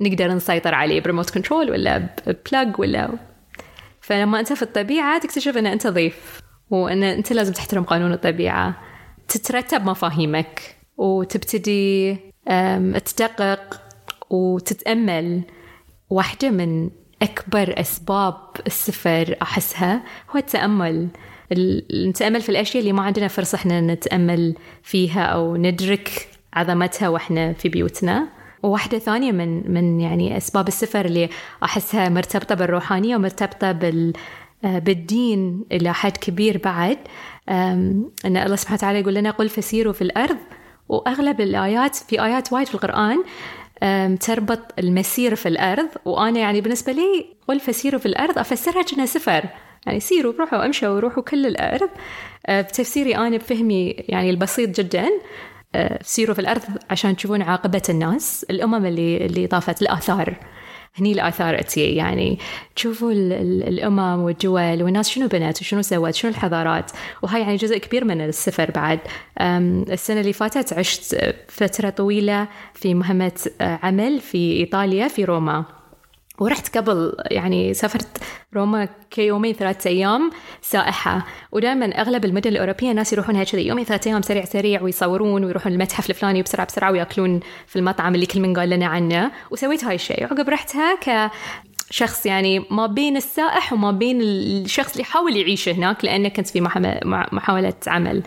نقدر 0.00 0.28
نسيطر 0.28 0.74
عليه 0.74 1.00
ب 1.00 1.04
remote 1.04 1.30
control 1.30 1.70
ولا 1.70 2.08
بلاج 2.52 2.78
ولا 2.80 3.10
فلما 4.00 4.40
أنت 4.40 4.52
في 4.52 4.62
الطبيعة 4.62 5.18
تكتشف 5.18 5.56
إن 5.56 5.66
أنت 5.66 5.86
ضيف 5.86 6.40
وإن 6.70 7.02
أنت 7.02 7.32
لازم 7.32 7.52
تحترم 7.52 7.82
قانون 7.82 8.12
الطبيعة. 8.12 8.74
تترتب 9.28 9.84
مفاهيمك. 9.84 10.76
وتبتدي 10.96 12.16
تدقق 13.04 13.80
وتتأمل. 14.30 15.42
واحدة 16.10 16.50
من 16.50 16.90
أكبر 17.22 17.80
أسباب 17.80 18.34
السفر 18.66 19.36
أحسها 19.42 20.02
هو 20.30 20.38
التأمل. 20.38 21.08
نتأمل 22.06 22.42
في 22.42 22.48
الأشياء 22.48 22.80
اللي 22.82 22.92
ما 22.92 23.02
عندنا 23.02 23.28
فرصة 23.28 23.56
إحنا 23.56 23.80
نتأمل 23.80 24.54
فيها 24.82 25.22
أو 25.22 25.56
ندرك 25.56 26.28
عظمتها 26.54 27.08
وإحنا 27.08 27.52
في 27.52 27.68
بيوتنا. 27.68 28.28
وواحدة 28.62 28.98
ثانية 28.98 29.32
من 29.32 29.72
من 29.72 30.00
يعني 30.00 30.36
أسباب 30.36 30.68
السفر 30.68 31.04
اللي 31.04 31.28
أحسها 31.64 32.08
مرتبطة 32.08 32.54
بالروحانية 32.54 33.16
ومرتبطة 33.16 33.72
بال 33.72 34.12
آه، 34.64 34.78
بالدين 34.78 35.64
إلى 35.72 35.94
حد 35.94 36.16
كبير 36.16 36.60
بعد. 36.64 36.98
أن 37.48 38.10
الله 38.24 38.56
سبحانه 38.56 38.78
وتعالى 38.78 39.00
يقول 39.00 39.14
لنا 39.14 39.30
قل 39.30 39.48
فسيروا 39.48 39.92
في 39.92 40.02
الأرض 40.02 40.36
وأغلب 40.92 41.40
الآيات 41.40 41.96
في 41.96 42.24
آيات 42.24 42.52
وايد 42.52 42.66
في 42.66 42.74
القرآن 42.74 43.24
تربط 44.18 44.58
المسير 44.78 45.34
في 45.34 45.48
الأرض 45.48 45.88
وأنا 46.04 46.40
يعني 46.40 46.60
بالنسبة 46.60 46.92
لي 46.92 47.26
قل 47.48 47.60
فسيروا 47.60 48.00
في 48.00 48.06
الأرض 48.06 48.38
أفسرها 48.38 48.82
كأنها 48.82 49.06
سفر. 49.06 49.44
يعني 49.86 50.00
سيروا 50.00 50.32
روحوا 50.38 50.66
امشوا 50.66 50.88
وروحوا 50.88 51.22
كل 51.22 51.46
الأرض. 51.46 51.88
أه، 52.46 52.60
بتفسيري 52.60 53.16
أنا 53.16 53.36
بفهمي 53.36 53.90
يعني 53.98 54.30
البسيط 54.30 54.80
جدا. 54.80 55.08
أه، 55.74 55.98
سيروا 56.02 56.34
في 56.34 56.40
الأرض 56.40 56.62
عشان 56.90 57.16
تشوفون 57.16 57.42
عاقبة 57.42 57.82
الناس 57.88 58.46
الأمم 58.50 58.86
اللي 58.86 59.26
اللي 59.26 59.46
طافت 59.46 59.82
الآثار. 59.82 60.34
هني 60.94 61.12
الآثار 61.12 61.60
أتي 61.60 61.94
يعني 61.94 62.38
تشوفوا 62.76 63.12
الأمم 63.12 64.22
والدول 64.22 64.82
والناس 64.82 65.08
شنو 65.08 65.28
بنت 65.28 65.60
وشنو 65.60 65.82
سوت 65.82 66.14
شنو 66.14 66.30
الحضارات؟ 66.30 66.90
وهاي 67.22 67.40
يعني 67.40 67.56
جزء 67.56 67.78
كبير 67.78 68.04
من 68.04 68.20
السفر 68.20 68.70
بعد. 68.70 68.98
السنة 69.40 70.20
اللي 70.20 70.32
فاتت 70.32 70.72
عشت 70.72 71.34
فترة 71.48 71.90
طويلة 71.90 72.48
في 72.74 72.94
مهمة 72.94 73.32
آه، 73.60 73.78
عمل 73.82 74.20
في 74.20 74.52
إيطاليا 74.52 75.08
في 75.08 75.24
روما. 75.24 75.64
ورحت 76.42 76.78
قبل 76.78 77.12
يعني 77.30 77.74
سافرت 77.74 78.18
روما 78.54 78.88
كيومين 79.10 79.54
ثلاثة 79.54 79.90
أيام 79.90 80.30
سائحة. 80.62 81.26
ودائما 81.52 81.86
أغلب 81.86 82.24
المدن 82.24 82.50
الأوروبية 82.50 82.90
الناس 82.90 83.12
يروحون 83.12 83.36
هيك 83.36 83.54
يومين 83.54 83.84
ثلاثة 83.84 84.10
أيام 84.10 84.22
سريع 84.22 84.44
سريع 84.44 84.82
ويصورون 84.82 85.44
ويروحون 85.44 85.72
المتحف 85.72 86.10
الفلاني 86.10 86.42
بسرعة 86.42 86.66
بسرعة 86.66 86.92
ويأكلون 86.92 87.40
في 87.66 87.76
المطعم 87.76 88.14
اللي 88.14 88.26
كل 88.26 88.40
من 88.40 88.56
قال 88.58 88.70
لنا 88.70 88.86
عنه. 88.86 89.30
وسويت 89.50 89.84
هاي 89.84 89.94
الشيء. 89.94 90.24
عقب 90.24 90.48
رحتها 90.48 90.94
ك 90.94 91.30
شخص 91.90 92.26
يعني 92.26 92.64
ما 92.70 92.86
بين 92.86 93.16
السائح 93.16 93.72
وما 93.72 93.90
بين 93.90 94.20
الشخص 94.22 94.90
اللي 94.90 95.02
يحاول 95.02 95.36
يعيش 95.36 95.68
هناك 95.68 96.04
لأنه 96.04 96.28
كنت 96.28 96.48
في 96.48 96.60
محاولة 97.32 97.74
عمل. 97.86 98.22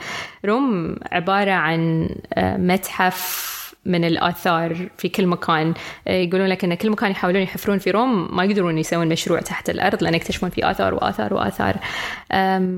روم 0.46 0.96
عبارة 1.12 1.52
عن 1.52 2.10
آه، 2.34 2.58
متحف 2.58 3.56
من 3.86 4.04
الآثار 4.04 4.90
في 4.98 5.10
كل 5.10 5.28
مكان. 5.28 5.74
آه، 6.08 6.12
يقولون 6.12 6.48
لك 6.48 6.64
أن 6.64 6.74
كل 6.74 6.90
مكان 6.90 7.12
يحاولون 7.12 7.42
يحفرون 7.42 7.78
في 7.78 7.92
روم 7.92 8.36
ما 8.36 8.44
يقدرون 8.44 8.78
يسوون 8.78 9.10
مشروع 9.10 9.42
تحت 9.42 9.70
الأرض 9.70 10.04
لأن 10.04 10.14
يكتشفون 10.14 10.50
في 10.50 10.72
آثار 10.72 10.94
وآثار 10.94 11.34
وآثار. 11.34 11.78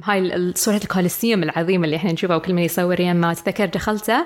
هاي 0.03 0.53
صورة 0.55 0.77
الكوليسيوم 0.83 1.43
العظيمة 1.43 1.85
اللي 1.85 1.95
إحنا 1.95 2.11
نشوفها 2.11 2.35
وكل 2.35 2.53
من 2.53 2.63
يصور 2.63 2.99
يما 2.99 3.33
تذكر 3.33 3.65
دخلته 3.65 4.25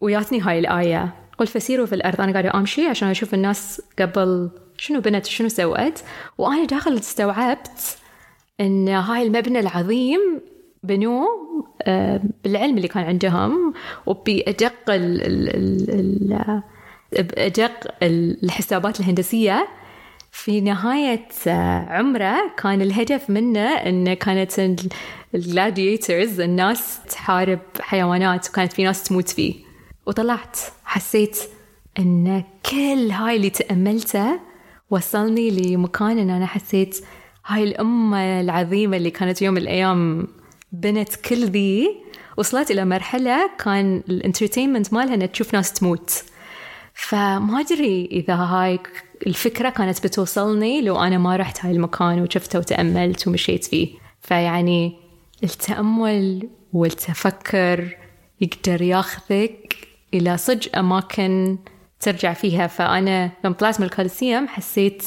وياتني 0.00 0.40
هاي 0.40 0.58
الآية. 0.58 1.14
قل 1.38 1.46
فسيروا 1.46 1.86
في 1.86 1.94
الأرض 1.94 2.20
أنا 2.20 2.32
قاعدة 2.32 2.54
أمشي 2.54 2.86
عشان 2.86 3.08
أشوف 3.08 3.34
الناس 3.34 3.82
قبل 3.98 4.50
شنو 4.76 5.00
بنت 5.00 5.26
وشنو 5.26 5.48
سوت. 5.48 6.02
وأنا 6.38 6.64
داخل 6.64 6.94
استوعبت 6.94 7.98
أن 8.60 8.88
هاي 8.88 9.22
المبنى 9.22 9.60
العظيم 9.60 10.40
بنوه 10.84 11.26
آه، 11.82 12.20
بالعلم 12.44 12.76
اللي 12.76 12.88
كان 12.88 13.04
عندهم 13.04 13.74
وبأدق 14.06 14.72
بأدق 17.12 17.94
الحسابات 18.02 19.00
الهندسية. 19.00 19.68
في 20.30 20.60
نهاية 20.60 21.28
آه، 21.46 21.86
عمره 21.88 22.36
كان 22.56 22.82
الهدف 22.82 23.30
منه 23.30 23.60
أنه 23.60 24.14
كانت 24.14 24.60
ال 25.34 25.44
gladiators 25.44 26.40
الناس 26.40 26.98
تحارب 27.08 27.60
حيوانات 27.80 28.48
وكانت 28.48 28.72
في 28.72 28.84
ناس 28.84 29.02
تموت 29.02 29.28
فيه. 29.28 29.54
وطلعت 30.06 30.58
حسيت 30.84 31.38
أن 31.98 32.44
كل 32.70 33.10
هاي 33.10 33.36
اللي 33.36 33.50
تأملته 33.50 34.40
وصلني 34.90 35.50
لمكان 35.50 36.18
أن 36.18 36.30
أنا 36.30 36.46
حسيت 36.46 37.04
هاي 37.46 37.64
الأمة 37.64 38.40
العظيمة 38.40 38.96
اللي 38.96 39.10
كانت 39.10 39.42
يوم 39.42 39.54
من 39.54 39.60
الأيام 39.60 40.28
بنت 40.74 41.16
كل 41.16 41.44
ذي 41.44 41.88
وصلت 42.36 42.70
إلى 42.70 42.84
مرحلة 42.84 43.50
كان 43.58 44.02
ال 44.08 44.14
entertainment 44.14 44.92
مالها 44.92 45.14
أنها 45.14 45.26
تشوف 45.26 45.54
ناس 45.54 45.72
تموت. 45.72 46.24
فما 46.94 47.60
أدري 47.60 48.08
إذا 48.12 48.34
هاي 48.34 48.78
الفكرة 49.26 49.70
كانت 49.70 50.06
بتوصلني 50.06 50.82
لو 50.82 50.96
أنا 50.96 51.18
ما 51.18 51.36
رحت 51.36 51.64
هاي 51.64 51.72
المكان 51.72 52.22
وشفته 52.22 52.58
وتأملت 52.58 53.28
ومشيت 53.28 53.64
فيه. 53.64 53.88
فيعني 54.20 54.96
التأمل 55.44 56.48
والتفكر 56.72 57.96
يقدر 58.40 58.82
ياخذك 58.82 59.76
إلى 60.14 60.36
صج 60.36 60.68
أماكن 60.76 61.58
ترجع 62.00 62.32
فيها. 62.32 62.66
فأنا 62.66 63.30
لما 63.44 63.54
طلعت 63.54 63.80
من 63.80 63.86
الكوليسيوم 63.86 64.48
حسيت 64.48 65.04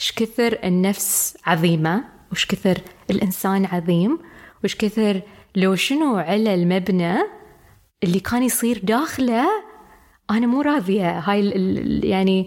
إيش 0.00 0.12
كثر 0.12 0.58
النفس 0.64 1.36
عظيمة 1.46 2.04
وش 2.32 2.46
كثر 2.46 2.78
الإنسان 3.10 3.66
عظيم. 3.66 4.18
وش 4.64 4.76
كثر 4.76 5.20
لو 5.56 5.74
شنو 5.74 6.16
على 6.16 6.54
المبنى 6.54 7.14
اللي 8.04 8.20
كان 8.20 8.42
يصير 8.42 8.80
داخله 8.82 9.46
أنا 10.30 10.46
مو 10.46 10.60
راضية. 10.60 11.18
هاي 11.18 11.50
يعني 12.04 12.46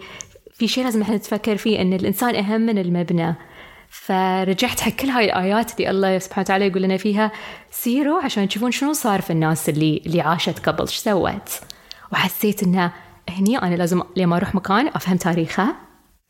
في 0.53 0.67
شيء 0.67 0.83
لازم 0.83 1.01
إحنا 1.01 1.15
نتفكر 1.15 1.57
فيه 1.57 1.81
إن 1.81 1.93
الإنسان 1.93 2.35
أهم 2.35 2.61
من 2.61 2.77
المبنى. 2.77 3.35
فرجعت 3.89 4.79
حق 4.79 4.91
كل 4.91 5.07
هاي 5.07 5.25
الآيات 5.25 5.71
اللي 5.79 5.89
الله 5.89 6.19
سبحانه 6.19 6.41
وتعالى 6.41 6.67
يقول 6.67 6.81
لنا 6.81 6.97
فيها 6.97 7.31
سيروا 7.71 8.23
عشان 8.23 8.47
تشوفون 8.47 8.71
شنو 8.71 8.93
صار 8.93 9.21
في 9.21 9.29
الناس 9.29 9.69
اللي 9.69 10.01
اللي 10.05 10.21
عاشت 10.21 10.69
قبل. 10.69 10.81
إيش 10.81 10.97
سوت؟ 10.97 11.59
وحسيت 12.11 12.63
انه 12.63 12.91
هني 13.29 13.57
أنا 13.57 13.75
لازم 13.75 14.01
لما 14.15 14.37
أروح 14.37 14.55
مكان 14.55 14.87
أفهم 14.87 15.17
تاريخه 15.17 15.75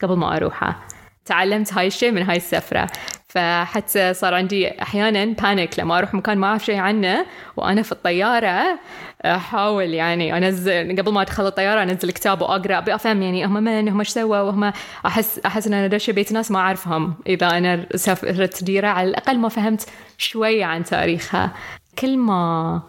قبل 0.01 0.17
ما 0.17 0.37
أروحه. 0.37 0.87
تعلمت 1.25 1.73
هاي 1.73 1.87
الشيء 1.87 2.11
من 2.11 2.21
هاي 2.21 2.37
السفرة. 2.37 2.89
فحتى 3.33 4.13
صار 4.13 4.33
عندي 4.33 4.81
أحيانا 4.81 5.25
panic 5.25 5.79
لما 5.79 5.97
أروح 5.97 6.13
مكان 6.13 6.37
ما 6.37 6.47
أعرف 6.47 6.65
شيء 6.65 6.77
عنه 6.77 7.25
وأنا 7.57 7.81
في 7.81 7.91
الطيارة 7.91 8.79
أحاول 9.25 9.93
يعني 9.93 10.37
أنزل 10.37 10.95
قبل 10.99 11.11
ما 11.11 11.21
أدخل 11.21 11.47
الطيارة 11.47 11.83
أنزل 11.83 12.11
كتاب 12.11 12.41
وأقرأ 12.41 12.79
بأفهم 12.79 13.21
يعني 13.21 13.45
هم 13.45 13.53
من 13.53 13.89
هم 13.89 13.99
إيش 13.99 14.09
سووا؟ 14.09 14.41
وهم 14.41 14.73
أحس 15.05 15.39
أحس 15.45 15.67
إن 15.67 15.73
أنا 15.73 15.87
داشة 15.87 16.11
بيت 16.13 16.31
ناس 16.31 16.51
ما 16.51 16.59
أعرفهم. 16.59 17.13
إذا 17.27 17.57
أنا 17.57 17.85
سافرت 17.95 18.63
ديرة 18.63 18.87
على 18.87 19.09
الأقل 19.09 19.37
ما 19.37 19.49
فهمت 19.49 19.85
شوية 20.17 20.65
عن 20.65 20.83
تاريخها. 20.83 21.53
كل 21.99 22.17
ما 22.17 22.81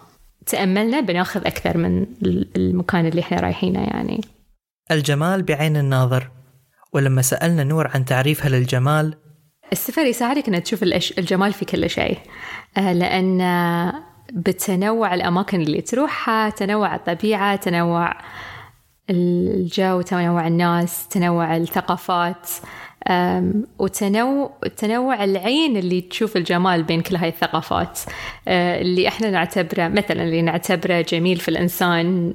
تأملنا 0.46 1.00
بناخذ 1.00 1.46
أكثر 1.46 1.78
من 1.78 2.06
المكان 2.56 3.06
اللي 3.06 3.20
إحنا 3.20 3.40
رايحينه 3.40 3.80
يعني. 3.80 4.20
الجمال 4.90 5.42
بعين 5.42 5.76
الناظر. 5.76 6.30
ولما 6.92 7.22
سألنا 7.22 7.64
نور 7.64 7.90
عن 7.94 8.04
تعريفها 8.04 8.48
للجمال 8.48 9.14
السفر 9.74 10.02
يساعدك 10.02 10.48
إنك 10.48 10.62
تشوف 10.62 10.82
الجمال 11.18 11.52
في 11.52 11.64
كل 11.64 11.90
شيء. 11.90 12.18
آه، 12.76 12.92
لأن 12.92 13.92
بتنوع 14.32 15.14
الأماكن 15.14 15.60
اللي 15.60 15.80
تروحها 15.80 16.50
تنوع 16.50 16.94
الطبيعة 16.94 17.56
تنوع 17.56 18.14
الجو 19.10 20.00
تنوع 20.00 20.46
الناس 20.46 21.08
تنوع 21.08 21.56
الثقافات. 21.56 22.50
وتنوع 23.78 24.50
تنوع 24.76 25.24
العين 25.24 25.76
اللي 25.76 26.00
تشوف 26.00 26.36
الجمال 26.36 26.82
بين 26.82 27.00
كل 27.00 27.16
هاي 27.16 27.28
الثقافات. 27.28 28.00
أه، 28.48 28.80
اللي 28.80 29.08
إحنا 29.08 29.30
نعتبره 29.30 29.88
مثلا 29.88 30.22
اللي 30.22 30.42
نعتبره 30.42 31.00
جميل 31.00 31.36
في 31.36 31.48
الإنسان 31.48 32.34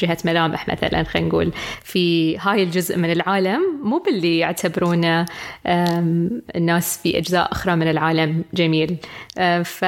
جهة 0.00 0.18
ملامح 0.24 0.68
مثلا 0.68 1.02
خلينا 1.02 1.28
نقول 1.28 1.52
في 1.82 2.38
هاي 2.38 2.62
الجزء 2.62 2.98
من 2.98 3.12
العالم 3.12 3.60
مو 3.82 3.98
باللي 3.98 4.38
يعتبرونه 4.38 5.26
الناس 6.56 6.98
في 7.02 7.18
أجزاء 7.18 7.52
أخرى 7.52 7.76
من 7.76 7.90
العالم 7.90 8.44
جميل. 8.54 8.96
أه، 9.38 9.62
ف 9.62 9.84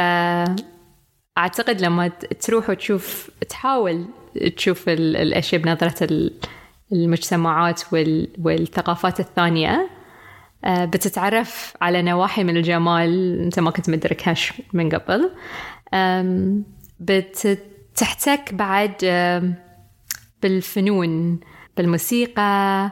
أعتقد 1.38 1.80
لما 1.80 2.08
تروح 2.40 2.70
وتشوف 2.70 3.30
تحاول 3.48 4.04
تشوف 4.56 4.88
الأشياء 4.88 5.62
بنظرة 5.62 6.30
المجتمعات 6.92 7.82
والثقافات 8.38 9.20
الثانية 9.20 9.95
بتتعرف 10.66 11.74
على 11.80 12.02
نواحي 12.02 12.44
من 12.44 12.56
الجمال. 12.56 13.40
أنت 13.40 13.60
ما 13.60 13.70
كنت 13.70 13.90
مدركهاش 13.90 14.52
من 14.72 14.88
قبل. 14.88 15.30
بتحتك 17.00 18.54
بعد 18.54 18.94
بالفنون 20.42 21.40
بالموسيقى 21.76 22.90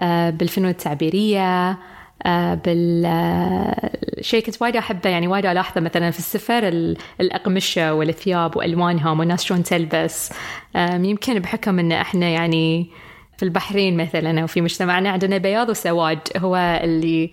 آه، 0.00 0.30
بالفنون 0.30 0.70
التعبيرية 0.70 1.78
آه، 2.26 2.54
بالشيء 2.54 4.44
كنت 4.46 4.62
وايد 4.62 4.76
أحبه. 4.76 5.10
يعني 5.10 5.28
وايد 5.28 5.46
ألاحظه 5.46 5.80
مثلا 5.80 6.10
في 6.10 6.18
السفر 6.18 6.68
الأقمشة 7.20 7.94
والثياب 7.94 8.56
وألوانها 8.56 9.10
والناس 9.10 9.44
شلون 9.44 9.62
تلبس. 9.62 10.32
يمكن 10.76 11.38
بحكم 11.38 11.78
إن 11.78 11.92
إحنا 11.92 12.28
يعني 12.28 12.90
في 13.36 13.42
البحرين 13.42 13.96
مثلا 13.96 14.40
أو 14.40 14.46
في 14.46 14.60
مجتمعنا 14.60 15.10
عندنا 15.10 15.38
بياض 15.38 15.68
وسواد 15.68 16.18
هو 16.36 16.80
اللي 16.84 17.30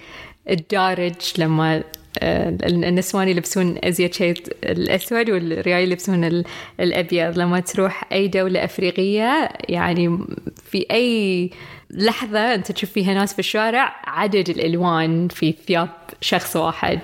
الدارج 0.49 1.13
لما 1.37 1.83
آه، 2.19 2.57
النسوان 2.63 3.27
يلبسون 3.27 3.77
أزيد 3.83 4.13
شيء 4.13 4.33
الأسود 4.63 5.29
والريال 5.29 5.83
يلبسون 5.83 6.43
الأبيض. 6.79 7.39
لما 7.39 7.59
تروح 7.59 8.03
أي 8.11 8.27
دولة 8.27 8.63
أفريقية 8.63 9.49
يعني 9.69 10.19
في 10.63 10.85
أي 10.91 11.49
لحظة 11.89 12.53
أنت 12.53 12.71
تشوف 12.71 12.89
فيها 12.89 13.13
ناس 13.13 13.33
في 13.33 13.39
الشارع 13.39 13.95
عدد 14.03 14.49
الألوان 14.49 15.27
في 15.27 15.51
ثياب 15.67 15.89
شخص 16.21 16.55
واحد. 16.55 16.99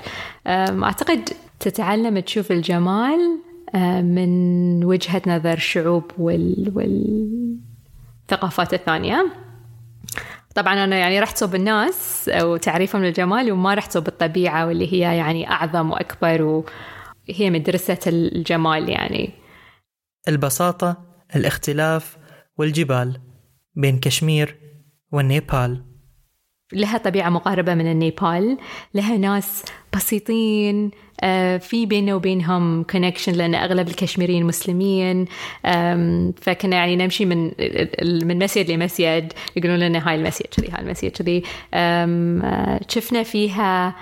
أعتقد 0.48 1.30
تتعلم 1.60 2.20
تشوف 2.20 2.52
الجمال 2.52 3.20
آه، 3.76 4.02
من 4.02 4.84
وجهة 4.84 5.22
نظر 5.28 5.54
الشعوب 5.54 6.12
وال, 6.18 6.72
وال 6.76 7.69
الثقافات 8.32 8.74
الثانية. 8.74 9.26
طبعا 10.56 10.84
أنا 10.84 10.98
يعني 10.98 11.20
رحت 11.20 11.38
صوب 11.38 11.56
الناس 11.56 12.30
وتعريفهم 12.42 13.04
للجمال 13.04 13.52
وما 13.52 13.74
رحت 13.74 13.92
صوب 13.92 14.08
الطبيعة 14.08 14.68
واللي 14.68 14.94
هي 14.94 15.18
يعني 15.18 15.52
أعظم 15.52 15.92
وأكبر 15.92 16.42
وهي 16.42 17.50
مدرسة 17.50 18.00
الجمال 18.08 18.90
يعني. 18.90 19.34
البساطة 20.28 20.98
الاختلاف 21.36 22.18
والجبال 22.58 23.22
بين 23.76 24.00
كشمير 24.00 24.58
والنيبال. 25.12 25.89
لها 26.74 26.98
طبيعة 26.98 27.30
مقاربة 27.30 27.74
من 27.74 27.92
النيبال 27.92 28.58
لها 28.94 29.18
ناس 29.18 29.64
بسيطين 29.94 30.92
آه، 31.22 31.58
في 31.58 31.86
بيننا 31.86 32.16
وبينهم 32.16 32.84
connection 32.84 33.32
لأن 33.32 33.56
أغلب 33.56 33.88
الكشميريين 33.88 34.46
مسلمين 34.46 35.26
فكنا 36.42 36.76
يعني 36.76 36.96
نمشي 36.96 37.26
من 37.26 37.52
من 38.28 38.44
مسجد 38.44 38.72
لمسجد 38.72 39.34
يقولون 39.56 39.80
لنا 39.80 40.10
هاي 40.10 40.16
المسجد 40.16 40.48
كذي 40.48 40.70
هاي 40.72 40.82
المسجد 40.82 41.12
كذي 41.12 41.44
آه، 41.74 42.80
شفنا 42.88 43.24
فيها 43.24 43.96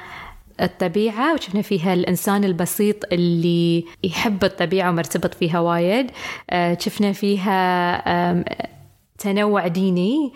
الطبيعة 0.62 1.34
وشفنا 1.34 1.62
فيها 1.62 1.94
الإنسان 1.94 2.44
البسيط 2.44 3.14
اللي 3.14 3.86
يحب 4.04 4.44
الطبيعة 4.44 4.90
ومرتبط 4.90 5.34
فيها 5.34 5.60
وايد. 5.60 6.12
آه، 6.50 6.78
شفنا 6.82 7.12
فيها 7.12 8.44
تنوع 9.18 9.68
ديني. 9.68 10.34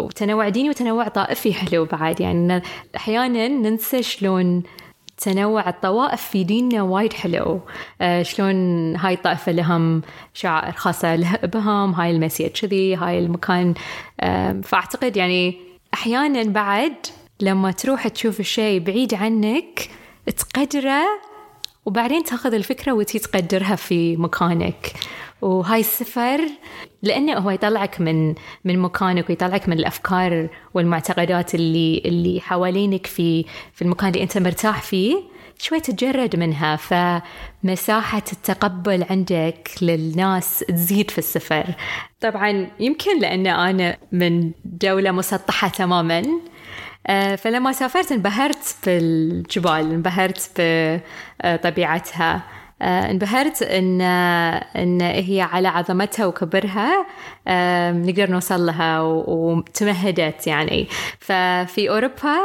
وتنوع 0.00 0.48
ديني 0.48 0.70
وتنوع 0.70 1.08
طائفي 1.08 1.54
حلو 1.54 1.84
بعد. 1.84 2.20
يعني 2.20 2.62
أحيانا 2.96 3.48
ننسى 3.48 4.02
شلون 4.02 4.62
تنوع 5.18 5.68
الطوائف 5.68 6.22
في 6.22 6.44
ديننا 6.44 6.82
وايد 6.82 7.12
حلو. 7.12 7.60
آه 8.00 8.22
شلون 8.22 8.56
هاي 8.96 9.14
الطائفة 9.14 9.52
لهم 9.52 10.02
شعائر 10.34 10.72
خاصة 10.72 11.16
بهم 11.46 11.92
هاي 11.92 12.10
المسيد 12.10 12.50
كذي 12.50 12.96
هاي 12.96 13.18
المكان. 13.18 13.74
آه 14.20 14.60
فأعتقد 14.64 15.16
يعني 15.16 15.56
أحيانا 15.94 16.42
بعد 16.42 16.94
لما 17.40 17.70
تروح 17.70 18.08
تشوف 18.08 18.40
الشيء 18.40 18.80
بعيد 18.80 19.14
عنك 19.14 19.90
تقدره 20.36 21.04
وبعدين 21.86 22.24
تاخذ 22.24 22.54
الفكرة 22.54 22.92
وتي 22.92 23.18
تقدرها 23.18 23.76
في 23.76 24.16
مكانك. 24.16 24.92
وهاي 25.42 25.80
السفر 25.80 26.40
لأنه 27.02 27.34
هو 27.38 27.50
يطلعك 27.50 28.00
من 28.00 28.34
من 28.64 28.78
مكانك 28.78 29.28
ويطلعك 29.28 29.68
من 29.68 29.78
الأفكار 29.78 30.48
والمعتقدات 30.74 31.54
اللي 31.54 32.02
اللي 32.04 32.40
حوالينك 32.40 33.06
في 33.06 33.44
في 33.72 33.82
المكان 33.82 34.08
اللي 34.08 34.22
أنت 34.22 34.38
مرتاح 34.38 34.82
فيه 34.82 35.16
شوي 35.58 35.80
تتجرد 35.80 36.36
منها. 36.36 36.76
فمساحة 36.76 38.22
التقبل 38.32 39.04
عندك 39.10 39.70
للناس 39.82 40.58
تزيد 40.68 41.10
في 41.10 41.18
السفر. 41.18 41.64
طبعا 42.20 42.70
يمكن 42.80 43.20
لأن 43.20 43.46
أنا 43.46 43.96
من 44.12 44.52
دولة 44.64 45.10
مسطحة 45.10 45.68
تماما 45.68 46.22
آه، 47.06 47.34
فلما 47.36 47.72
سافرت 47.72 48.12
انبهرت 48.12 48.76
بالجبال 48.86 49.92
انبهرت 49.92 50.50
بطبيعتها. 51.44 52.42
انبهرت 52.82 53.62
إن 53.62 54.00
إن 54.76 55.00
هي 55.00 55.40
على 55.40 55.68
عظمتها 55.68 56.26
وكبرها 56.26 57.06
آه، 57.48 57.92
نقدر 57.92 58.30
نوصل 58.30 58.66
لها 58.66 59.00
وتمهدت 59.00 60.46
يعني. 60.46 60.86
ففي 61.20 61.90
أوروبا 61.90 62.36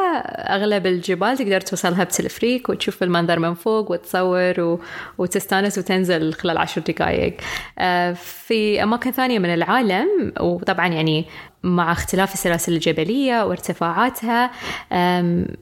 أغلب 0.55 0.87
الجبال 0.87 1.37
تقدر 1.37 1.61
توصلها 1.61 2.03
بتلفريك 2.03 2.69
وتشوف 2.69 3.03
المنظر 3.03 3.39
من 3.39 3.53
فوق 3.53 3.91
وتصور 3.91 4.79
وتستانس 5.17 5.77
وتنزل 5.77 6.33
خلال 6.33 6.57
عشر 6.57 6.81
دقائق 6.81 7.37
آه، 7.79 8.13
في 8.13 8.83
أماكن 8.83 9.11
ثانية 9.11 9.39
من 9.39 9.53
العالم 9.53 10.33
وطبعا 10.39 10.87
يعني 10.87 11.25
مع 11.63 11.91
اختلاف 11.91 12.33
السلاسل 12.33 12.73
الجبلية 12.73 13.45
وارتفاعاتها 13.45 14.51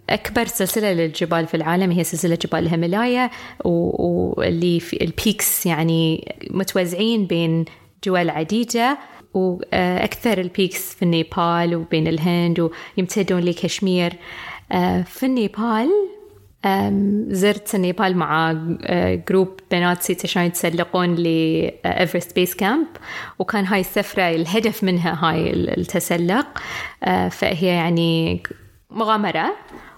أكبر 0.10 0.46
سلسلة 0.46 0.94
للجبال 0.94 1.48
في 1.48 1.58
العالم 1.58 1.92
هي 1.92 2.04
سلسلة 2.04 2.36
جبال 2.36 2.60
الهيمالايا 2.60 3.30
واللي 3.66 4.80
في 4.80 5.04
ال 5.04 5.14
peaks 5.14 5.66
يعني 5.66 6.34
متوزعين 6.50 7.26
بين 7.26 7.66
دول 8.06 8.30
عديدة 8.30 8.98
وأكثر 9.34 10.38
ال 10.38 10.47
peaks 10.47 10.96
في 10.96 11.04
النيبال 11.04 11.76
وبين 11.76 12.08
الهند 12.08 12.70
ويمتدون 12.98 13.42
لكشمير. 13.42 14.14
في 15.06 15.24
النيبال 15.24 15.90
زرت 17.30 17.76
النيبال 17.76 18.18
مع 18.18 18.52
group 19.30 19.60
بنات 19.72 20.24
عشان 20.24 20.44
يتسلقون 20.44 21.16
ل 21.16 21.31
Everest 21.31 22.36
Base 22.36 22.56
Camp 22.56 22.88
وكان 23.40 23.66
هاي 23.66 23.80
السفرة 23.80 24.30
الهدف 24.30 24.84
منها 24.84 25.20
هاي 25.26 25.54
التسلق. 25.54 26.46
فهي 27.32 27.68
يعني 27.68 28.44
مغامرة 28.90 29.56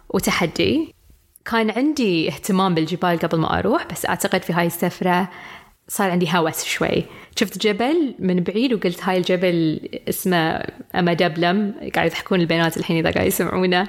وتحدي. 0.09 0.95
كان 1.45 1.71
عندي 1.71 2.27
اهتمام 2.29 2.75
بالجبال 2.75 3.19
قبل 3.19 3.37
ما 3.39 3.59
أروح 3.59 3.87
بس 3.91 4.05
أعتقد 4.05 4.41
في 4.43 4.53
هاي 4.53 4.67
السفرة 4.67 5.29
صار 5.91 6.11
عندي 6.11 6.27
هوس 6.29 6.63
شوي. 6.63 7.03
شفت 7.35 7.57
جبل 7.67 8.15
من 8.19 8.43
بعيد 8.43 8.73
وقلت 8.73 9.03
هاي 9.03 9.17
الجبل 9.17 9.89
اسمه 10.09 10.63
أما 10.95 11.13
دبلم. 11.13 11.73
قاعد 11.95 12.07
يضحكون 12.07 12.41
البنات 12.41 12.77
الحين 12.77 12.97
إذا 12.97 13.11
قاعد 13.11 13.27
يسمعونه. 13.27 13.87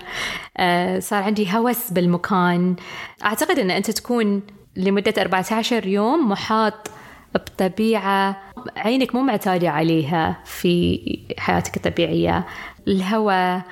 آه 0.56 0.98
صار 0.98 1.22
عندي 1.22 1.48
هوس 1.52 1.90
بالمكان. 1.90 2.76
أعتقد 3.24 3.58
أن 3.58 3.70
أنت 3.70 3.90
تكون 3.90 4.42
لمدة 4.76 5.22
14 5.22 5.86
يوم 5.86 6.28
محاط 6.30 6.90
بطبيعة 7.34 8.42
عينك 8.76 9.14
مو 9.14 9.22
معتادة 9.22 9.70
عليها 9.70 10.40
في 10.44 11.00
حياتك 11.38 11.76
الطبيعية. 11.76 12.46
الهواء 12.88 13.62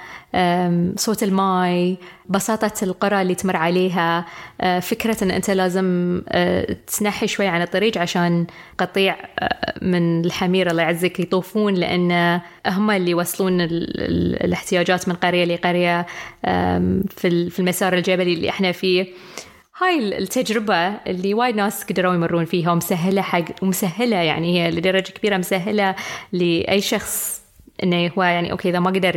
صوت 0.96 1.22
الماي 1.22 1.96
بساطة 2.28 2.84
القرى 2.84 3.22
اللي 3.22 3.34
تمر 3.34 3.56
عليها. 3.56 4.26
أه، 4.60 4.80
فكرة 4.80 5.24
أن 5.24 5.30
أنت 5.30 5.50
لازم 5.50 6.20
أه، 6.28 6.76
تنحي 6.98 7.26
شوي 7.26 7.46
عن 7.46 7.62
الطريق 7.62 7.98
عشان 7.98 8.46
قطيع 8.78 9.16
أه، 9.38 9.74
من 9.82 10.24
الحمير 10.24 10.70
الله 10.70 10.82
يعزك 10.82 11.20
يطوفون 11.20 11.74
لأن 11.74 12.40
هم 12.66 12.90
اللي 12.90 13.10
يوصلون 13.10 13.60
الاحتياجات 13.60 15.08
من 15.08 15.14
قرية 15.14 15.44
لقرية 15.44 16.06
في 17.08 17.58
المسار 17.58 17.94
الجبلي 17.94 18.34
اللي 18.34 18.48
إحنا 18.48 18.72
فيه. 18.72 19.06
هاي 19.82 20.18
التجربة 20.18 20.88
اللي 20.88 21.34
وايد 21.34 21.56
ناس 21.56 21.84
قدروا 21.84 22.14
يمرون 22.14 22.44
فيها 22.44 22.72
ومسهلة 22.72 23.22
حق 23.22 23.44
ومسهلة 23.62 24.16
يعني 24.16 24.58
هي 24.58 24.70
لدرجة 24.70 25.10
كبيرة 25.12 25.36
مسهلة 25.36 25.94
لأي 26.32 26.80
شخص 26.80 27.39
إنه 27.82 28.10
هو 28.18 28.22
يعني 28.22 28.52
أوكي 28.52 28.68
إذا 28.70 28.78
ما 28.78 28.90
قدر 28.90 29.16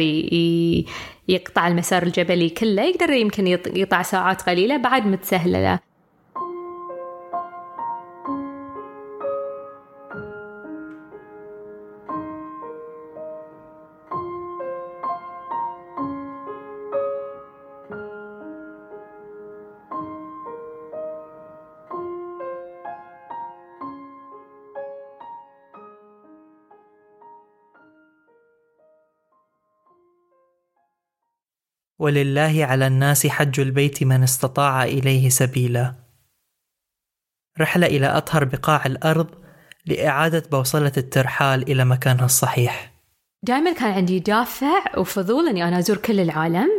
يقطع 1.28 1.68
المسار 1.68 2.04
الجبلي 2.04 2.50
كله 2.50 2.84
يقدر 2.84 3.10
يمكن 3.10 3.48
يقطع 3.48 4.02
ساعات 4.02 4.42
قليلة 4.42 4.78
بعد 4.78 5.08
متسهلة 5.08 5.62
له. 5.64 5.93
ولله 32.04 32.66
على 32.66 32.88
الناس 32.88 33.28
حج 33.28 33.60
البيت 33.60 34.04
من 34.04 34.24
استطاع 34.24 34.84
إليه 34.84 35.30
سبيلا. 35.30 35.94
رحلة 37.60 37.88
إلى 37.88 38.08
أطهر 38.08 38.44
بقاع 38.44 38.86
الأرض 38.86 39.28
لإعادة 39.86 40.44
بوصلة 40.52 40.92
الترحال 40.98 41.72
إلى 41.72 41.86
مكانها 41.86 42.26
الصحيح. 42.26 42.94
دائما 43.44 43.74
كان 43.74 43.92
عندي 43.92 44.20
دافع 44.20 44.98
وفضول 44.98 45.48
إني 45.48 45.68
أنا 45.68 45.80
أزور 45.80 45.98
كل 45.98 46.20
العالم 46.20 46.70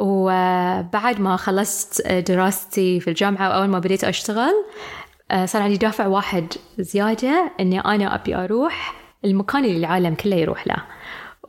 وبعد 0.00 1.20
ما 1.20 1.36
خلصت 1.36 2.06
دراستي 2.08 3.00
في 3.00 3.10
الجامعة 3.10 3.48
وأول 3.48 3.68
ما 3.68 3.78
بديت 3.78 4.04
أشتغل 4.04 4.64
صار 5.44 5.62
عندي 5.62 5.76
دافع 5.76 6.06
واحد 6.06 6.52
زيادة 6.78 7.52
إني 7.60 7.80
أنا 7.80 8.14
أبي 8.14 8.34
أروح 8.34 8.94
المكان 9.24 9.64
اللي 9.64 9.76
العالم 9.76 10.14
كله 10.14 10.36
يروح 10.36 10.66
له. 10.66 10.76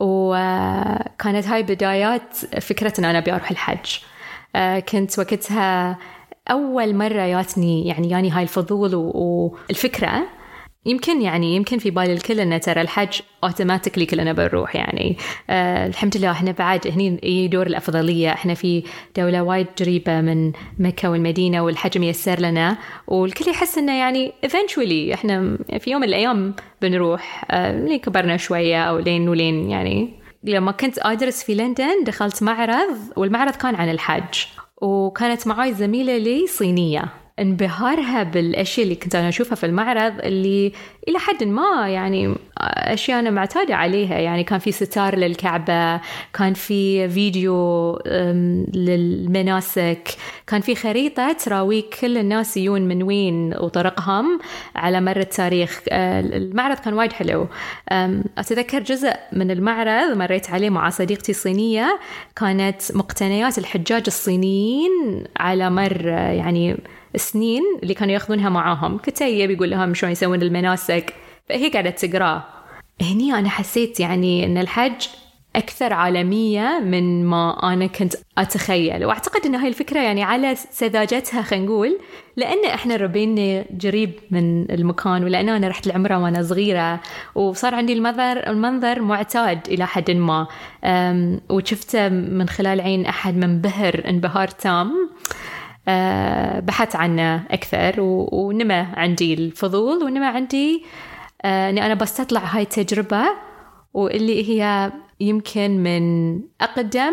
وكانت 0.00 1.46
هاي 1.46 1.62
بدايات 1.62 2.36
فكرة 2.60 2.92
أن 2.98 3.04
أنا 3.04 3.18
أبي 3.18 3.32
أروح 3.32 3.50
الحج. 3.50 3.98
آه، 4.56 4.78
كنت 4.78 5.18
وقتها 5.18 5.98
أول 6.50 6.94
مرة 6.94 7.22
ياتني 7.22 7.86
يعني 7.86 8.10
ياني 8.10 8.30
هاي 8.30 8.42
الفضول 8.42 8.94
والفكرة. 8.94 10.22
يمكن 10.86 11.22
يعني 11.22 11.56
يمكن 11.56 11.78
في 11.78 11.90
بال 11.90 12.10
الكل 12.10 12.40
ان 12.40 12.60
ترى 12.60 12.80
الحج 12.80 13.20
اوتوماتيكلي 13.44 14.06
كلنا 14.06 14.32
بنروح 14.32 14.76
يعني. 14.76 15.16
أه 15.50 15.86
الحمد 15.86 16.16
لله 16.16 16.30
إحنا 16.30 16.52
بعد 16.52 16.86
هني 16.86 17.20
يجي 17.22 17.48
دور 17.48 17.66
الأفضلية. 17.66 18.32
إحنا 18.32 18.54
في 18.54 18.82
دولة 19.16 19.42
وايد 19.42 19.66
قريبة 19.80 20.20
من 20.20 20.52
مكة 20.78 21.10
والمدينة 21.10 21.64
والحج 21.64 21.98
ميسر 21.98 22.40
لنا 22.40 22.76
والكل 23.06 23.50
يحس 23.50 23.78
إنه 23.78 23.98
يعني 23.98 24.32
eventually 24.46 25.12
إحنا 25.14 25.58
في 25.78 25.90
يوم 25.90 26.00
من 26.00 26.08
الأيام 26.08 26.54
بنروح 26.82 27.44
أه 27.50 27.84
لين 27.84 27.98
كبرنا 27.98 28.36
شوية 28.36 28.82
أو 28.82 28.98
لين 28.98 29.28
ولين 29.28 29.70
يعني. 29.70 30.20
لما 30.44 30.72
كنت 30.72 30.98
أدرس 30.98 31.42
في 31.44 31.54
لندن 31.54 32.04
دخلت 32.04 32.42
معرض 32.42 32.96
والمعرض 33.16 33.56
كان 33.56 33.74
عن 33.74 33.90
الحج 33.90 34.44
وكانت 34.82 35.46
معاي 35.46 35.74
زميلة 35.74 36.16
لي 36.16 36.46
صينية. 36.46 37.19
انبهارها 37.40 38.22
بالأشياء 38.22 38.84
اللي 38.84 38.96
كنت 38.96 39.14
أنا 39.14 39.28
أشوفها 39.28 39.54
في 39.54 39.66
المعرض 39.66 40.12
اللي 40.22 40.72
إلى 41.08 41.18
حد 41.18 41.44
ما 41.44 41.88
يعني 41.88 42.34
أشياء 42.58 43.18
أنا 43.18 43.30
معتادة 43.30 43.74
عليها. 43.74 44.18
يعني 44.18 44.44
كان 44.44 44.58
في 44.58 44.72
ستار 44.72 45.16
للكعبة 45.16 46.00
كان 46.32 46.54
في 46.54 47.08
فيديو 47.08 47.98
للمناسك 48.74 50.08
كان 50.46 50.60
في 50.60 50.74
خريطة 50.74 51.32
تراويك 51.32 51.94
كل 52.00 52.18
الناس 52.18 52.56
يجون 52.56 52.82
من 52.82 53.02
وين 53.02 53.54
وطرقهم 53.54 54.40
على 54.76 55.00
مر 55.00 55.16
التاريخ. 55.16 55.80
آه، 55.88 56.20
المعرض 56.20 56.76
كان 56.76 56.94
وايد 56.94 57.12
حلو. 57.12 57.46
أتذكر 58.38 58.82
جزء 58.82 59.12
من 59.32 59.50
المعرض 59.50 60.16
مريت 60.16 60.50
عليه 60.50 60.70
مع 60.70 60.90
صديقتي 60.90 61.32
الصينيه 61.32 61.98
كانت 62.36 62.82
مقتنيات 62.94 63.58
الحجاج 63.58 64.02
الصينيين 64.06 65.24
على 65.36 65.70
مر 65.70 66.06
يعني 66.06 66.76
سنين 67.16 67.62
اللي 67.82 67.94
كانوا 67.94 68.14
ياخذونها 68.14 68.48
معاهم. 68.48 68.98
كتيب 68.98 69.50
يقول 69.50 69.70
لهم 69.70 69.94
شلون 69.94 70.12
يسوون 70.12 70.42
المناسك. 70.42 71.14
فهي 71.48 71.68
قاعدة 71.68 71.90
تقراه 71.90 72.44
هني 73.02 73.34
أنا 73.34 73.48
حسيت 73.48 74.00
يعني 74.00 74.44
أن 74.44 74.58
الحج 74.58 75.06
أكثر 75.56 75.92
عالمية 75.92 76.80
من 76.84 77.24
ما 77.24 77.72
أنا 77.72 77.86
كنت 77.86 78.14
أتخيل. 78.38 79.04
وأعتقد 79.04 79.46
أن 79.46 79.54
هاي 79.54 79.68
الفكرة 79.68 80.00
يعني 80.00 80.22
على 80.22 80.54
سذاجتها 80.54 81.42
خلينا 81.42 81.66
نقول 81.66 81.98
لأن 82.36 82.64
إحنا 82.64 82.96
ربيني 82.96 83.64
قريب 83.82 84.12
من 84.30 84.70
المكان 84.70 85.24
ولأن 85.24 85.48
أنا 85.48 85.68
رحت 85.68 85.86
العمرة 85.86 86.18
وأنا 86.18 86.42
صغيرة 86.42 87.00
وصار 87.34 87.74
عندي 87.74 87.92
المنظر 87.92 88.50
المنظر 88.50 89.02
معتاد 89.02 89.58
إلى 89.68 89.86
حد 89.86 90.10
ما. 90.10 90.46
وشفته 91.48 92.08
من 92.08 92.48
خلال 92.48 92.80
عين 92.80 93.06
أحد 93.06 93.36
منبهر 93.36 94.02
انبهار 94.08 94.48
تام. 94.48 95.10
بحثت 96.60 96.96
عنه 96.96 97.46
أكثر 97.50 97.94
ونمى 98.32 98.86
عندي 98.96 99.34
الفضول 99.34 100.04
ونمى 100.04 100.26
عندي 100.26 100.84
آه، 101.42 101.70
أني 101.70 101.86
أنا 101.86 101.94
بستطلع 101.94 102.40
هاي 102.40 102.62
التجربة 102.62 103.24
واللي 103.94 104.48
هي 104.48 104.92
يمكن 105.20 105.70
من 105.82 106.34
أقدم 106.60 107.12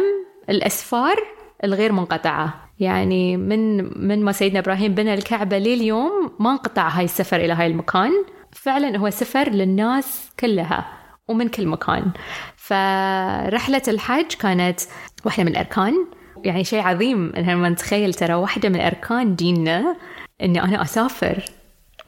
الأسفار 0.50 1.16
الغير 1.64 1.92
منقطعة. 1.92 2.68
يعني 2.80 3.38
من 3.38 3.84
من 4.08 4.24
ما 4.24 4.32
سيدنا 4.32 4.60
إبراهيم 4.60 4.94
بنى 4.94 5.14
الكعبة 5.14 5.58
لليوم 5.58 6.32
ما 6.40 6.52
انقطع 6.52 6.88
هاي 6.88 7.06
السفر 7.06 7.38
إلى 7.38 7.54
هاي 7.54 7.68
المكان. 7.68 8.12
فعلا 8.52 8.98
هو 8.98 9.10
سفر 9.10 9.50
للناس 9.50 10.30
كلها 10.40 10.86
ومن 11.28 11.48
كل 11.48 11.68
مكان. 11.68 12.12
فرحلة 12.56 13.82
الحج 13.88 14.34
كانت 14.40 14.80
واحدة 15.26 15.44
من 15.44 15.52
الأركان. 15.52 16.08
يعني 16.48 16.64
شيء 16.64 16.82
عظيم. 16.82 17.32
لما 17.38 17.70
نتخيل 17.70 18.14
ترى 18.14 18.34
واحدة 18.34 18.70
من 18.70 18.82
أركان 18.82 19.36
ديننا 19.36 19.96
إني 20.44 20.64
أنا 20.64 20.82
أسافر 20.82 21.46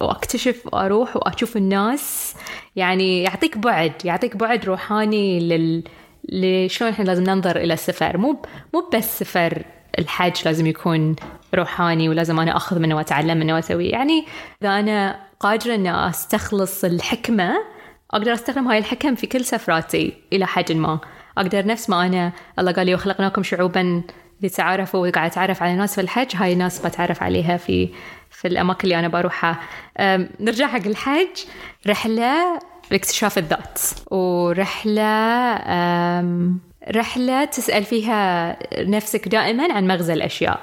وأكتشف 0.02 0.62
وأروح 0.73 1.15
وأشوف 1.15 1.58
الناس. 1.58 2.36
يعني 2.75 3.23
يعطيك 3.23 3.58
بعد 3.58 3.93
يعطيك 4.06 4.38
بعد 4.38 4.65
روحاني 4.65 5.39
لل 5.39 5.84
لشلون 6.30 6.91
إحنا 6.91 7.04
لازم 7.04 7.23
ننظر 7.23 7.58
إلى 7.58 7.73
السفر. 7.73 8.17
مو 8.17 8.41
مو 8.73 8.89
بس 8.93 9.19
سفر 9.19 9.63
الحج 9.99 10.45
لازم 10.45 10.65
يكون 10.65 11.15
روحاني 11.56 12.10
ولازم 12.10 12.39
أنا 12.39 12.58
أخذ 12.58 12.80
منه 12.80 12.95
وأتعلم 12.95 13.38
منه 13.38 13.56
واسوي 13.56 13.89
يعني 13.89 14.25
إذا 14.62 14.80
أنا 14.80 15.19
قادرة 15.39 15.75
ان 15.75 15.88
أستخلص 15.88 16.84
الحكمة 16.84 17.54
أقدر 18.12 18.34
أستخدم 18.34 18.67
هاي 18.67 18.78
الحكم 18.78 19.15
في 19.15 19.28
كل 19.28 19.45
سفراتي 19.45 20.13
إلى 20.34 20.45
حد 20.47 20.71
ما. 20.71 20.99
أقدر 21.38 21.65
نفس 21.65 21.89
ما 21.89 22.06
أنا 22.06 22.32
الله 22.60 22.71
قال 22.71 22.86
لي 22.86 22.93
وخلقناكم 22.93 23.43
شعوبا 23.43 24.04
لتعارفوا 24.41 25.08
وقاعد 25.08 25.32
أتعرف 25.32 25.63
على 25.63 25.75
ناس 25.75 25.95
في 25.95 26.02
الحج 26.02 26.36
هاي 26.36 26.56
ناس 26.56 26.80
بتعرف 26.86 27.23
عليها 27.23 27.58
في 27.58 27.89
في 28.32 28.47
الأماكن 28.47 28.84
اللي 28.84 28.99
أنا 28.99 29.08
بروحها. 29.08 29.60
نرجع 30.39 30.67
حق 30.67 30.86
الحج. 30.86 31.45
رحلة 31.88 32.60
لاكتشاف 32.91 33.38
الذات. 33.38 33.80
ورحلة 34.12 35.56
رحلة 36.91 37.45
تسأل 37.45 37.84
فيها 37.84 38.58
نفسك 38.84 39.28
دائما 39.28 39.73
عن 39.73 39.88
مغزى 39.88 40.13
الأشياء. 40.13 40.60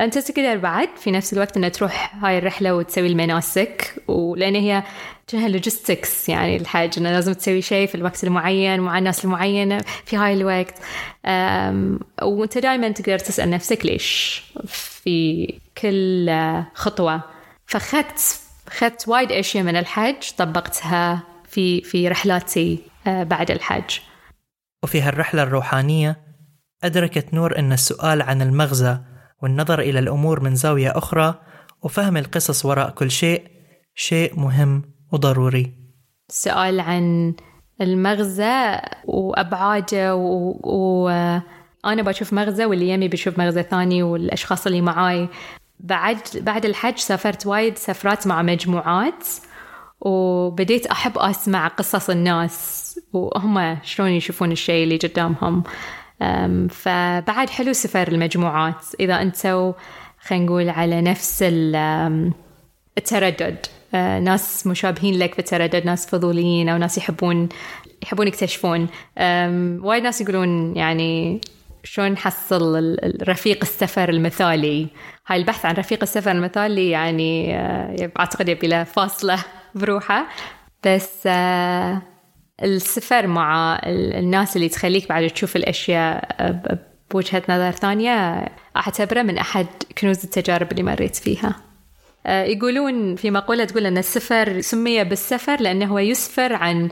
انت 0.00 0.18
تقدر 0.18 0.56
بعد 0.56 0.88
في 0.96 1.10
نفس 1.10 1.32
الوقت 1.32 1.56
انها 1.56 1.68
تروح 1.68 2.16
هاي 2.24 2.38
الرحلة 2.38 2.74
وتسوي 2.74 3.06
المناسك 3.06 3.94
ولأن 4.08 4.54
هي 4.54 4.82
كأنها 5.26 5.48
لوجيستكس 5.48 6.28
يعني 6.28 6.56
الحاج 6.56 6.94
إنه 6.98 7.10
لازم 7.12 7.32
تسوي 7.32 7.62
شيء 7.62 7.86
في 7.86 7.94
الوقت 7.94 8.24
المعين 8.24 8.80
مع 8.80 8.98
الناس 8.98 9.24
المعينة 9.24 9.78
في 10.04 10.16
هاي 10.16 10.34
الوقت. 10.34 10.74
وأنت 12.22 12.58
دائما 12.58 12.88
تقدر 12.88 13.18
تسأل 13.18 13.50
نفسك 13.50 13.86
ليش 13.86 14.42
في 14.66 15.54
كل 15.78 16.30
خطوة. 16.74 17.22
فاخذت 17.66 18.40
اخذت 18.68 19.08
وايد 19.08 19.32
أشياء 19.32 19.64
من 19.64 19.76
الحج 19.76 20.30
طبقتها 20.38 21.22
في 21.48 21.80
في 21.80 22.08
رحلاتي 22.08 22.78
أه، 23.06 23.22
بعد 23.22 23.50
الحج 23.50 23.98
وفي 24.82 25.02
هالرحلة 25.02 25.42
الروحانية 25.42 26.20
أدركت 26.84 27.34
نور 27.34 27.58
إن 27.58 27.72
السؤال 27.72 28.22
عن 28.22 28.42
المغزى 28.42 28.98
والنظر 29.42 29.80
إلى 29.80 29.98
الأمور 29.98 30.40
من 30.40 30.54
زاوية 30.54 30.98
أخرى 30.98 31.34
وفهم 31.82 32.16
القصص 32.16 32.64
وراء 32.64 32.90
كل 32.90 33.10
شيء 33.10 33.42
شيء 33.94 34.40
مهم 34.40 34.82
وضروري. 35.12 35.72
السؤال 36.30 36.80
عن 36.80 37.34
المغزى 37.80 38.78
وأبعاده 39.04 40.14
وأنا 40.14 42.02
بشوف 42.02 42.32
مغزى 42.32 42.64
واللي 42.64 42.88
يمي 42.88 43.08
بشوف 43.08 43.38
مغزى 43.38 43.62
ثاني 43.62 44.02
والأشخاص 44.02 44.66
اللي 44.66 44.80
معاي. 44.80 45.28
بعد 45.80 46.18
بعد 46.34 46.64
الحج 46.64 46.96
سافرت 46.96 47.46
وايد 47.46 47.78
سفرات 47.78 48.26
مع 48.26 48.42
مجموعات 48.42 49.26
وبديت 50.00 50.86
أحب 50.86 51.18
أسمع 51.18 51.68
قصص 51.68 52.10
الناس. 52.10 52.82
وهم 53.12 53.78
شلون 53.82 54.08
يشوفون 54.08 54.52
الشيء 54.52 54.84
اللي 54.84 54.96
قدامهم. 54.96 55.62
فبعد 56.70 57.50
حلو 57.50 57.72
سفر 57.72 58.08
المجموعات. 58.08 58.84
إذا 59.00 59.22
أنتوا 59.22 59.72
خلينا 60.20 60.44
نقول 60.44 60.68
على 60.68 61.00
نفس 61.00 61.44
التردد. 62.98 63.66
آه، 63.94 64.18
ناس 64.18 64.66
مشابهين 64.66 65.18
لك 65.18 65.32
في 65.32 65.38
التردد 65.38 65.86
ناس 65.86 66.06
فضوليين 66.06 66.68
أو 66.68 66.78
ناس 66.78 66.98
يحبون 66.98 67.48
يحبون 68.02 68.28
يكتشفون. 68.28 68.88
وايد 69.82 70.02
ناس 70.02 70.20
يقولون 70.20 70.76
يعني 70.76 71.40
شلون 71.84 72.08
نحصل 72.08 72.76
الرفيق 73.02 73.58
السفر 73.62 74.08
المثالي. 74.08 74.86
هاي 75.26 75.38
البحث 75.38 75.66
عن 75.66 75.74
رفيق 75.74 76.02
السفر 76.02 76.30
المثالي 76.30 76.90
يعني 76.90 77.56
آه، 77.56 78.10
أعتقد 78.18 78.48
يبي 78.48 78.66
له 78.66 78.84
فاصلة 78.84 79.38
بروحه. 79.74 80.26
بس 80.86 81.26
آه، 81.26 82.02
السفر 82.62 83.26
مع 83.26 83.80
الناس 83.86 84.56
اللي 84.56 84.68
تخليك 84.68 85.08
بعد 85.08 85.30
تشوف 85.30 85.56
الأشياء 85.56 86.28
بوجهة 87.10 87.42
نظر 87.48 87.70
ثانية 87.70 88.48
أعتبره 88.76 89.22
من 89.22 89.38
أحد 89.38 89.66
كنوز 89.98 90.24
التجارب 90.24 90.72
اللي 90.72 90.82
مريت 90.82 91.16
فيها. 91.16 91.71
يقولون 92.26 93.16
في 93.16 93.30
مقولة 93.30 93.64
تقول 93.64 93.86
أن 93.86 93.98
السفر 93.98 94.60
سمي 94.60 95.04
بالسفر 95.04 95.60
لأنه 95.60 95.86
هو 95.86 95.98
يسفر 95.98 96.52
عن 96.52 96.88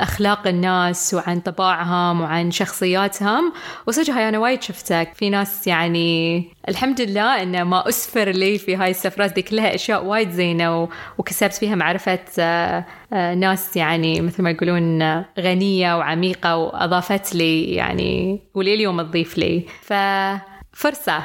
أخلاق 0.00 0.46
الناس 0.46 1.14
وعن 1.14 1.40
طباعهم 1.40 2.20
وعن 2.20 2.50
شخصياتهم. 2.50 3.52
وصدق 3.86 4.10
هاي 4.10 4.28
أنا 4.28 4.38
وايد 4.38 4.62
شفتك. 4.62 5.12
في 5.14 5.30
ناس 5.30 5.66
يعني 5.66 6.44
الحمد 6.68 7.00
لله 7.00 7.42
أن 7.42 7.62
ما 7.62 7.88
أسفر 7.88 8.28
لي 8.28 8.58
في 8.58 8.76
هاي 8.76 8.90
السفرات 8.90 9.34
دي 9.34 9.42
كلها 9.42 9.74
أشياء 9.74 10.04
وايد 10.04 10.30
زينة 10.30 10.88
وكسبت 11.18 11.52
فيها 11.52 11.74
معرفة 11.74 12.18
آه، 12.38 12.84
آه، 13.12 13.34
ناس 13.34 13.76
يعني 13.76 14.20
مثل 14.20 14.42
ما 14.42 14.50
يقولون 14.50 15.02
غنية 15.40 15.96
وعميقة 15.98 16.56
وأضافت 16.56 17.34
لي 17.34 17.64
يعني 17.64 18.40
ولليوم 18.54 19.02
تضيف 19.02 19.38
لي. 19.38 19.64
ففرصة 19.82 21.22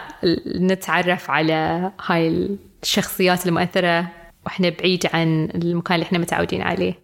نتعرف 0.61 1.29
على 1.29 1.91
هاي 2.05 2.49
الشخصيات 2.83 3.47
المؤثرة 3.47 4.07
وإحنا 4.45 4.69
بعيد 4.69 5.05
عن 5.13 5.49
المكان 5.55 5.95
اللي 5.95 6.05
إحنا 6.05 6.17
متعودين 6.17 6.61
عليه. 6.61 7.03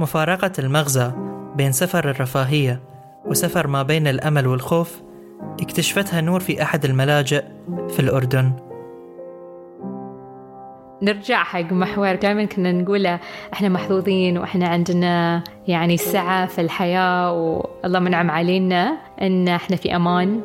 مفارقة 0.00 0.52
المغزى 0.58 1.12
بين 1.56 1.72
سفر 1.72 2.10
الرفاهية 2.10 2.82
وسفر 3.26 3.66
ما 3.66 3.82
بين 3.82 4.06
الأمل 4.06 4.46
والخوف 4.46 5.02
اكتشفتها 5.60 6.20
نور 6.20 6.40
في 6.40 6.62
أحد 6.62 6.84
الملاجئ 6.84 7.44
في 7.88 8.00
الأردن. 8.00 8.63
نرجع 11.04 11.44
حق 11.44 11.72
محور 11.72 12.14
دائما 12.14 12.44
كنا 12.44 12.72
نقوله 12.72 13.20
إحنا 13.52 13.68
محظوظين 13.68 14.38
وإحنا 14.38 14.68
عندنا 14.68 15.44
يعني 15.68 15.96
سعة 15.96 16.46
في 16.46 16.60
الحياة 16.60 17.32
والله 17.32 17.98
منعم 17.98 18.30
علينا 18.30 18.96
إن 19.22 19.48
إحنا 19.48 19.76
في 19.76 19.96
أمان. 19.96 20.40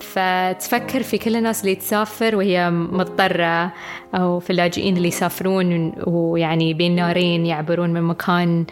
فتفكر 0.00 1.02
في 1.02 1.18
كل 1.18 1.36
الناس 1.36 1.60
اللي 1.60 1.74
تسافر 1.74 2.36
وهي 2.36 2.70
مضطرة 2.70 3.72
أو 4.14 4.38
في 4.38 4.50
اللاجئين 4.50 4.96
اللي 4.96 5.08
يسافرون 5.08 5.92
ويعني 6.06 6.74
بين 6.74 6.96
نارين 6.96 7.46
يعبرون 7.46 7.90
من 7.90 8.02
مكان 8.02 8.64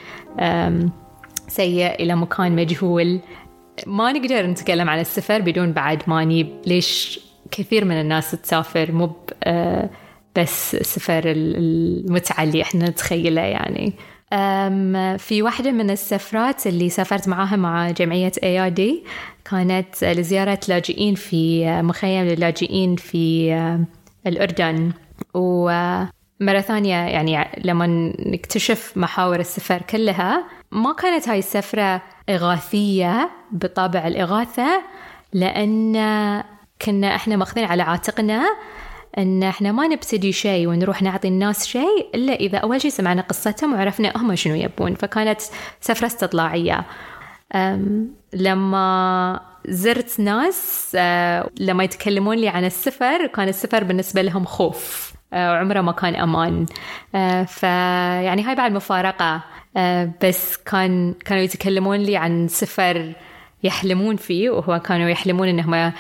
سيء 1.49 1.95
إلى 2.03 2.17
مكان 2.17 2.57
مجهول. 2.57 3.21
ما 3.87 4.13
نقدر 4.13 4.47
نتكلم 4.47 4.91
عن 4.91 5.01
السفر 5.01 5.41
بدون 5.41 5.73
بعد 5.73 6.03
ما 6.07 6.25
نجيب 6.25 6.49
ليش 6.67 7.21
كثير 7.51 7.85
من 7.85 8.01
الناس 8.01 8.31
تسافر 8.31 8.93
مو 8.93 9.11
بس 10.39 10.77
سفر 10.77 11.23
المتعة 11.27 12.43
اللي 12.43 12.63
إحنا 12.63 12.89
نتخيله 12.89 13.41
يعني. 13.41 13.93
في 15.19 15.43
واحدة 15.43 15.71
من 15.71 15.91
السفرات 15.91 16.67
اللي 16.67 16.89
سافرت 16.89 17.29
معاها 17.29 17.57
مع 17.57 17.91
جمعية 17.91 18.33
ايادي 18.43 19.05
كانت 19.51 20.05
لزيارة 20.05 20.61
لاجئين 20.69 21.15
في 21.15 21.67
مخيم 21.83 22.25
للاجئين 22.25 22.97
في 22.97 23.53
الأردن. 24.27 24.93
ومرة 25.35 26.61
ثانية 26.61 26.97
يعني 26.97 27.49
لما 27.65 27.87
نكتشف 28.27 28.93
محاور 28.97 29.41
السفر 29.41 29.83
كلها 29.83 30.45
ما 30.73 30.93
كانت 30.93 31.29
هاي 31.29 31.39
السفرة 31.39 32.03
إغاثية 32.29 33.31
بطابع 33.53 34.07
الإغاثة 34.07 34.83
لأن 35.33 35.93
كنا 36.83 37.15
إحنا 37.15 37.37
ماخذين 37.37 37.65
على 37.65 37.83
عاتقنا 37.83 38.45
أن 39.19 39.43
إحنا 39.43 39.73
ما 39.73 39.89
نبتدي 39.89 40.33
شيء 40.33 40.69
ونروح 40.69 41.03
نعطي 41.03 41.29
الناس 41.29 41.67
شيء 41.67 42.09
إلا 42.15 42.33
إذا 42.33 42.59
أول 42.59 42.81
شيء 42.81 42.91
سمعنا 42.91 43.23
قصتهم 43.23 43.73
وعرفنا 43.73 44.13
هم 44.17 44.35
شنو 44.35 44.55
يبون. 44.55 44.95
فكانت 44.95 45.41
سفرة 45.81 46.07
استطلاعية. 46.07 46.85
لما 48.33 49.41
زرت 49.69 50.21
ناس 50.21 50.93
أه، 50.95 51.51
لما 51.61 51.85
يتكلمون 51.85 52.37
لي 52.37 52.49
عن 52.49 52.65
السفر 52.65 53.27
كان 53.27 53.49
السفر 53.49 53.85
بالنسبة 53.85 54.23
لهم 54.23 54.45
خوف. 54.45 55.13
أه، 55.33 55.53
وعمره 55.53 55.81
ما 55.81 55.93
كان 55.93 56.15
أمان. 56.15 56.67
أه، 57.15 57.43
فيعني 57.43 58.43
هاي 58.43 58.55
بعد 58.55 58.73
مفارقة. 58.73 59.41
بس 60.23 60.57
كان 60.57 61.15
كانوا 61.25 61.43
يتكلمون 61.43 61.97
لي 61.97 62.17
عن 62.17 62.49
سفر 62.49 63.13
يحلمون 63.63 64.17
فيه 64.17 64.51
وهو 64.51 64.79
كانوا 64.79 65.09
يحلمون 65.09 65.49
إنهم 65.49 65.93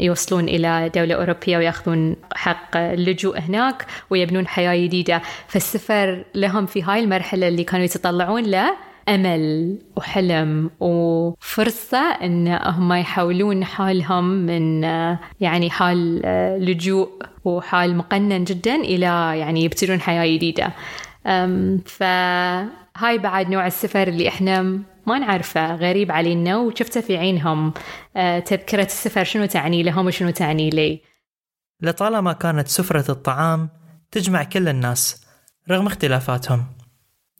يوصلون 0.00 0.48
إلى 0.48 0.90
دولة 0.94 1.14
أوروبية 1.14 1.56
ويأخذون 1.56 2.16
حق 2.34 2.76
اللجوء 2.76 3.38
هناك 3.38 3.86
ويبنون 4.10 4.46
حياة 4.46 4.86
جديدة. 4.86 5.22
فالسفر 5.48 6.24
لهم 6.34 6.66
في 6.66 6.82
هاي 6.82 7.00
المرحلة 7.00 7.48
اللي 7.48 7.64
كانوا 7.64 7.84
يتطلعون 7.84 8.42
له 8.42 8.76
أمل 9.08 9.78
وحلم 9.96 10.70
وفرصة 10.80 11.98
إن 11.98 12.48
هم 12.48 12.92
يحولون 12.92 13.64
حالهم 13.64 14.24
من 14.24 14.82
يعني 15.40 15.70
حال 15.70 16.22
لجوء 16.64 17.08
وحال 17.44 17.96
مقنن 17.96 18.44
جدا 18.44 18.74
إلى 18.74 19.32
يعني 19.38 19.64
يبتدون 19.64 20.00
حياة 20.00 20.36
جديدة. 20.36 20.72
فهاي 21.86 23.18
بعد 23.18 23.50
نوع 23.50 23.66
السفر 23.66 24.08
اللي 24.08 24.28
إحنا 24.28 24.78
ما 25.10 25.18
نعرفه 25.18 25.74
غريب 25.74 26.12
علينا 26.12 26.56
وشفته 26.56 27.00
في 27.00 27.16
عينهم. 27.16 27.72
آه، 28.16 28.38
تذكرة 28.38 28.84
السفر 28.84 29.24
شنو 29.24 29.46
تعني 29.46 29.82
لهم 29.82 30.06
وشنو 30.06 30.30
تعني 30.30 30.70
لي. 30.70 31.00
لطالما 31.82 32.32
كانت 32.32 32.68
سفرة 32.68 33.10
الطعام 33.10 33.68
تجمع 34.10 34.42
كل 34.42 34.68
الناس 34.68 35.24
رغم 35.70 35.86
اختلافاتهم. 35.86 36.64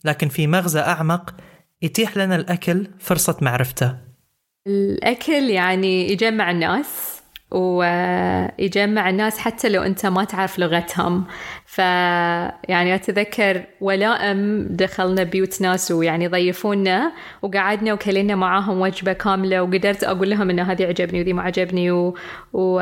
لكن 0.05 0.29
في 0.29 0.47
مغزى 0.47 0.81
أعمق 0.81 1.35
يتيح 1.83 2.17
لنا 2.17 2.37
الأكل 2.37 2.87
فرصة 2.99 3.37
معرفته. 3.43 3.97
الأكل 4.67 5.51
يعني 5.51 6.13
يجمع 6.13 6.51
الناس. 6.51 7.10
ويجمع 7.51 9.11
الناس 9.11 9.39
حتى 9.39 9.69
لو 9.69 9.83
أنت 9.83 10.07
ما 10.07 10.25
تعرف 10.25 10.59
لغتهم. 10.59 11.25
فيعني 11.67 12.95
أتذكر 12.95 13.63
ولائم 13.81 14.67
دخلنا 14.71 15.23
بيوت 15.23 15.61
ناس 15.63 15.91
ويعني 15.91 16.29
ضيفونا 16.29 17.13
وقعدنا 17.43 17.93
وكلينا 17.93 18.35
معاهم 18.35 18.81
وجبة 18.81 19.13
كاملة 19.13 19.63
وقدرت 19.63 20.05
أقول 20.05 20.31
لهم 20.31 20.51
ان 20.51 20.61
هذه 20.61 20.87
عجبني 20.87 21.21
وذي 21.21 21.33
ما 21.33 21.43
عجبني 21.43 21.91
و... 21.91 22.15
و... 22.53 22.75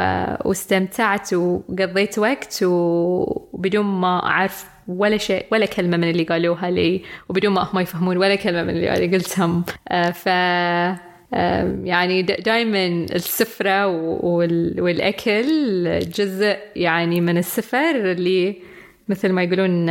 واستمتعت 0.45 1.35
وقضيت 1.35 2.19
وقت 2.19 2.59
وبدون 2.63 3.85
ما 3.85 4.27
أعرف 4.27 4.67
ولا 4.89 5.17
شيء 5.17 5.47
ولا 5.53 5.67
كلمة 5.67 5.97
من 5.97 6.11
اللي 6.11 6.25
قالوها 6.25 6.71
لي 6.71 7.03
وبدون 7.29 7.53
ما 7.53 7.69
هم 7.73 7.79
يفهمون 7.79 8.17
ولا 8.17 8.35
كلمة 8.35 8.63
من 8.63 8.71
اللي 8.71 9.17
قلتهم. 9.17 9.65
آه، 9.89 10.11
ف 10.11 10.29
يعني 11.85 12.23
دائما 12.23 12.87
السفرة 13.15 13.87
والأكل 14.83 15.99
جزء 15.99 16.57
يعني 16.77 17.21
من 17.21 17.39
السفر 17.39 18.11
اللي 18.13 18.57
مثل 19.09 19.33
ما 19.33 19.43
يقولون 19.43 19.87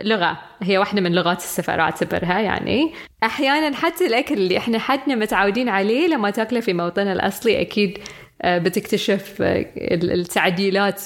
لغة. 0.00 0.38
هي 0.62 0.78
واحدة 0.78 1.00
من 1.00 1.12
لغات 1.12 1.38
السفر 1.38 1.80
أعتبرها 1.80 2.40
يعني. 2.40 2.92
أحيانا 3.22 3.76
حتى 3.76 4.06
الأكل 4.06 4.34
اللي 4.34 4.58
إحنا 4.58 4.78
حدنا 4.78 5.14
متعودين 5.14 5.68
عليه 5.68 6.08
لما 6.08 6.30
تأكله 6.30 6.60
في 6.60 6.72
موطنه 6.72 7.12
الأصلي 7.12 7.60
أكيد 7.60 7.98
بتكتشف 8.44 9.42
آه، 9.42 9.66
التعديلات 9.76 11.02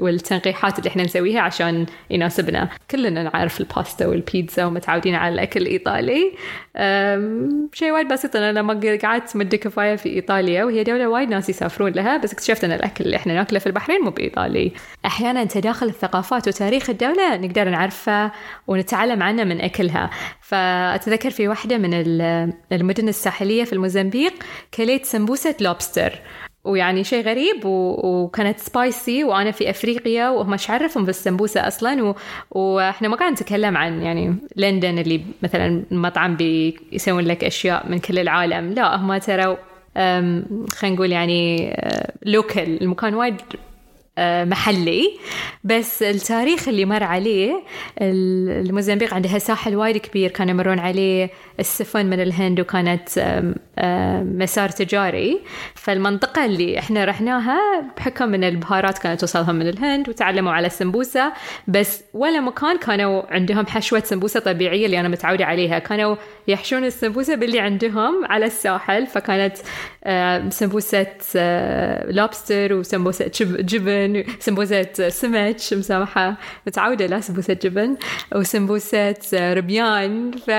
والتنقيحات 0.00 0.78
اللي 0.78 0.90
إحنا 0.90 1.02
نسويها 1.02 1.40
عشان 1.40 1.86
يناسبنا. 2.10 2.68
كلنا 2.90 3.22
نعرف 3.22 3.60
الباستا 3.60 4.06
والبيتزا 4.06 4.64
ومتعودين 4.64 5.14
على 5.14 5.34
الأكل 5.34 5.62
الإيطالي. 5.62 6.32
شيء 7.72 7.92
وايد 7.92 8.08
بسيط 8.08 8.36
أنا 8.36 8.52
لما 8.58 8.98
قعدت 9.02 9.36
مدة 9.36 9.56
كفاية 9.56 9.96
في 9.96 10.08
إيطاليا 10.08 10.64
وهي 10.64 10.84
دولة 10.84 11.08
وايد 11.08 11.28
ناس 11.28 11.50
يسافرون 11.50 11.92
لها 11.92 12.16
بس 12.16 12.32
اكتشفت 12.32 12.64
إن 12.64 12.72
الأكل 12.72 13.04
اللي 13.04 13.16
إحنا 13.16 13.34
ناكله 13.34 13.58
في 13.58 13.66
البحرين 13.66 14.00
مو 14.00 14.10
بإيطالي. 14.10 14.72
أحيانا 15.06 15.44
تداخل 15.44 15.86
الثقافات 15.86 16.48
وتاريخ 16.48 16.90
الدولة 16.90 17.36
نقدر 17.36 17.68
نعرفه 17.68 18.32
ونتعلم 18.66 19.22
عنه 19.22 19.44
من 19.44 19.60
أكلها. 19.60 20.10
فأتذكر 20.48 21.30
في 21.30 21.48
واحدة 21.48 21.78
من 21.78 21.94
المدن 22.72 23.08
الساحلية 23.08 23.64
في 23.64 23.72
الموزمبيق 23.72 24.32
كليت 24.74 25.04
سمبوسة 25.04 25.54
لوبستر. 25.60 26.12
ويعني 26.64 27.04
شيء 27.04 27.24
غريب 27.24 27.64
و... 27.64 28.00
وكانت 28.04 28.58
spicy 28.58 29.24
وأنا 29.24 29.50
في 29.50 29.70
أفريقيا 29.70 30.28
وهم 30.28 30.52
إيش 30.52 30.70
عرفهم 30.70 31.04
بالسمبوسة 31.04 31.68
أصلا؟ 31.68 32.02
و... 32.02 32.14
وإحنا 32.50 33.08
ما 33.08 33.16
قاعد 33.16 33.32
نتكلم 33.32 33.76
عن 33.76 34.02
يعني 34.02 34.36
لندن 34.56 34.98
اللي 34.98 35.20
مثلا 35.42 35.82
مطعم 35.90 36.36
بيسوون 36.36 37.24
لك 37.24 37.44
أشياء 37.44 37.88
من 37.88 37.98
كل 37.98 38.18
العالم. 38.18 38.72
لا 38.72 38.96
هم 38.96 39.18
ترى 39.18 39.56
خلينا 39.96 40.96
نقول 40.96 41.12
يعني 41.12 41.72
لوكل 42.22 42.60
آه، 42.60 42.64
المكان 42.64 43.14
وايد 43.14 43.36
محلي. 44.20 45.18
بس 45.64 46.02
التاريخ 46.02 46.68
اللي 46.68 46.84
مر 46.84 47.02
عليه 47.02 47.62
الموزمبيق 48.00 49.14
عندها 49.14 49.38
ساحل 49.38 49.76
وايد 49.76 49.96
كبير 49.96 50.30
كانوا 50.30 50.54
يمرون 50.54 50.78
عليه 50.78 51.30
السفن 51.60 52.06
من 52.06 52.20
الهند 52.20 52.60
وكانت 52.60 53.08
مسار 54.38 54.68
تجاري. 54.68 55.40
فالمنطقة 55.74 56.44
اللي 56.44 56.78
إحنا 56.78 57.04
رحناها 57.04 57.58
بحكم 57.96 58.34
إن 58.34 58.44
البهارات 58.44 58.98
كانت 58.98 59.20
توصلهم 59.20 59.54
من 59.54 59.68
الهند 59.68 60.08
وتعلموا 60.08 60.52
على 60.52 60.66
السمبوسة. 60.66 61.32
بس 61.68 62.02
ولا 62.14 62.40
مكان 62.40 62.78
كانوا 62.78 63.22
عندهم 63.30 63.66
حشوة 63.66 64.00
سمبوسة 64.00 64.40
طبيعية 64.40 64.86
اللي 64.86 65.00
أنا 65.00 65.08
متعودة 65.08 65.44
عليها. 65.44 65.78
كانوا 65.78 66.16
يحشون 66.48 66.84
السمبوسة 66.84 67.34
باللي 67.34 67.60
عندهم 67.60 68.24
على 68.24 68.46
الساحل. 68.46 69.06
فكانت 69.06 69.56
سمبوسة 70.52 71.06
لوبستر 72.10 72.74
وسمبوسة 72.74 73.30
جبن 73.60 74.07
سمبوسة 74.38 75.08
سمك 75.08 75.56
مسامحة. 75.72 76.36
متعودة 76.66 77.06
لا 77.06 77.20
سمبوسة 77.20 77.54
جبن. 77.54 77.96
وسمبوسة 78.34 79.14
ربيان. 79.34 80.30
ف 80.30 80.50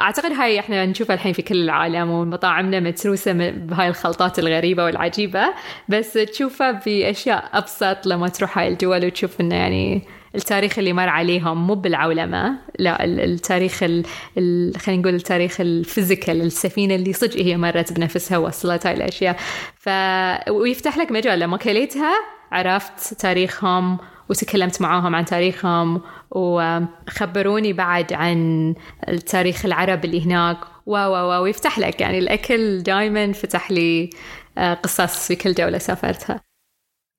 أعتقد 0.00 0.32
هاي 0.32 0.60
إحنا 0.60 0.86
نشوفها 0.86 1.14
الحين 1.14 1.32
في 1.32 1.42
كل 1.42 1.62
العالم 1.62 2.10
ومطاعمنا 2.10 2.80
متروسة 2.80 3.32
بهاي 3.50 3.88
الخلطات 3.88 4.38
الغريبة 4.38 4.84
والعجيبة. 4.84 5.44
بس 5.88 6.12
تشوفها 6.12 6.82
بأشياء 6.86 7.50
أبسط 7.52 8.06
لما 8.06 8.28
تروح 8.28 8.58
هاي 8.58 8.68
الدول 8.68 9.06
وتشوف 9.06 9.40
إنه 9.40 9.54
يعني 9.54 10.02
التاريخ 10.36 10.78
اللي 10.78 10.92
مر 10.92 11.08
عليهم 11.08 11.66
مو 11.66 11.74
بالعولمة 11.74 12.58
لا 12.78 13.04
التاريخ 13.04 13.78
خلينا 13.78 14.76
نقول 14.88 15.14
التاريخ 15.14 15.60
الفيزيكال 15.60 16.42
السفينة 16.42 16.94
اللي 16.94 17.12
صدق 17.12 17.36
هي 17.36 17.56
مرت 17.56 17.92
بنفسها 17.92 18.38
ووصلت 18.38 18.86
هاي 18.86 18.94
الأشياء. 18.94 19.36
ف 19.76 19.88
ويفتح 20.50 20.98
لك 20.98 21.12
مجال 21.12 21.38
لما 21.38 21.56
كليتها 21.56 22.12
عرفت 22.52 23.14
تاريخهم 23.14 23.98
وتكلمت 24.30 24.82
معاهم 24.82 25.14
عن 25.14 25.24
تاريخهم 25.24 26.00
وخبروني 26.30 27.72
بعد 27.72 28.12
عن 28.12 28.74
التاريخ 29.08 29.64
العرب 29.64 30.04
اللي 30.04 30.24
هناك. 30.24 30.58
و 30.86 30.96
و 30.96 31.42
ويفتح 31.42 31.78
لك 31.78 32.00
يعني 32.00 32.18
الأكل 32.18 32.82
دائما 32.82 33.32
فتح 33.32 33.70
لي 33.70 34.10
آه، 34.58 34.74
قصص 34.74 35.26
في 35.26 35.36
كل 35.36 35.52
دولة 35.52 35.78
سافرتها. 35.78 36.40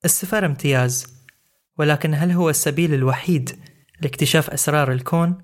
السفر 0.04 0.46
امتياز. 0.46 1.17
ولكن 1.78 2.14
هل 2.14 2.30
هو 2.30 2.50
السبيل 2.50 2.94
الوحيد 2.94 3.50
لاكتشاف 4.02 4.50
أسرار 4.50 4.92
الكون؟ 4.92 5.38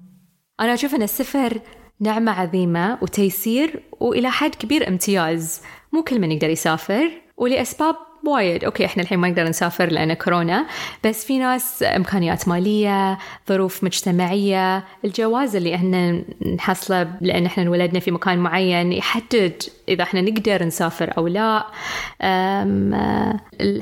أنا 0.60 0.74
أشوف 0.74 0.94
أن 0.94 1.02
السفر 1.02 1.60
نعمة 2.00 2.32
عظيمة 2.32 2.98
وتيسير 3.02 3.82
وإلى 4.00 4.30
حد 4.30 4.54
كبير 4.54 4.88
امتياز 4.88 5.62
مو 5.92 6.02
كل 6.02 6.20
من 6.20 6.32
يقدر 6.32 6.50
يسافر 6.50 7.10
ولأسباب 7.36 7.96
وايد 8.26 8.64
okay 8.64 8.84
إحنا 8.84 9.02
الحين 9.02 9.18
ما 9.18 9.28
نقدر 9.28 9.44
نسافر 9.48 9.86
لأن 9.90 10.14
كورونا 10.14 10.66
بس 11.04 11.24
في 11.24 11.38
ناس 11.38 11.82
إمكانيات 11.82 12.48
مالية 12.48 13.18
ظروف 13.48 13.84
مجتمعية 13.84 14.84
الجواز 15.04 15.56
اللي 15.56 15.74
إحنا 15.74 16.24
نحصله 16.56 17.14
لأن 17.20 17.46
إحنا 17.46 17.62
انولدنا 17.62 18.00
في 18.00 18.10
مكان 18.10 18.38
معين 18.38 18.92
يحدد 18.92 19.62
إذا 19.88 20.02
إحنا 20.02 20.20
نقدر 20.20 20.64
نسافر 20.64 21.12
أو 21.18 21.26
لا. 21.26 21.66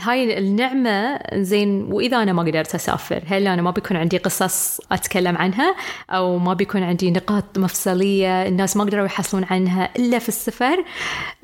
هاي 0.00 0.38
النعمة 0.38 1.18
زين 1.34 1.92
وإذا 1.92 2.22
أنا 2.22 2.32
ما 2.32 2.42
قدرت 2.42 2.74
أسافر 2.74 3.22
هل 3.26 3.46
أنا 3.46 3.62
ما 3.62 3.70
بيكون 3.70 3.96
عندي 3.96 4.18
قصص 4.18 4.80
أتكلم 4.92 5.36
عنها؟ 5.36 5.74
أو 6.10 6.38
ما 6.38 6.54
بيكون 6.54 6.82
عندي 6.82 7.10
نقاط 7.10 7.58
مفصلية 7.58 8.46
الناس 8.48 8.76
ما 8.76 8.84
قدروا 8.84 9.04
يحصلون 9.04 9.44
عنها 9.50 9.88
إلا 9.96 10.18
في 10.18 10.28
السفر؟ 10.28 10.84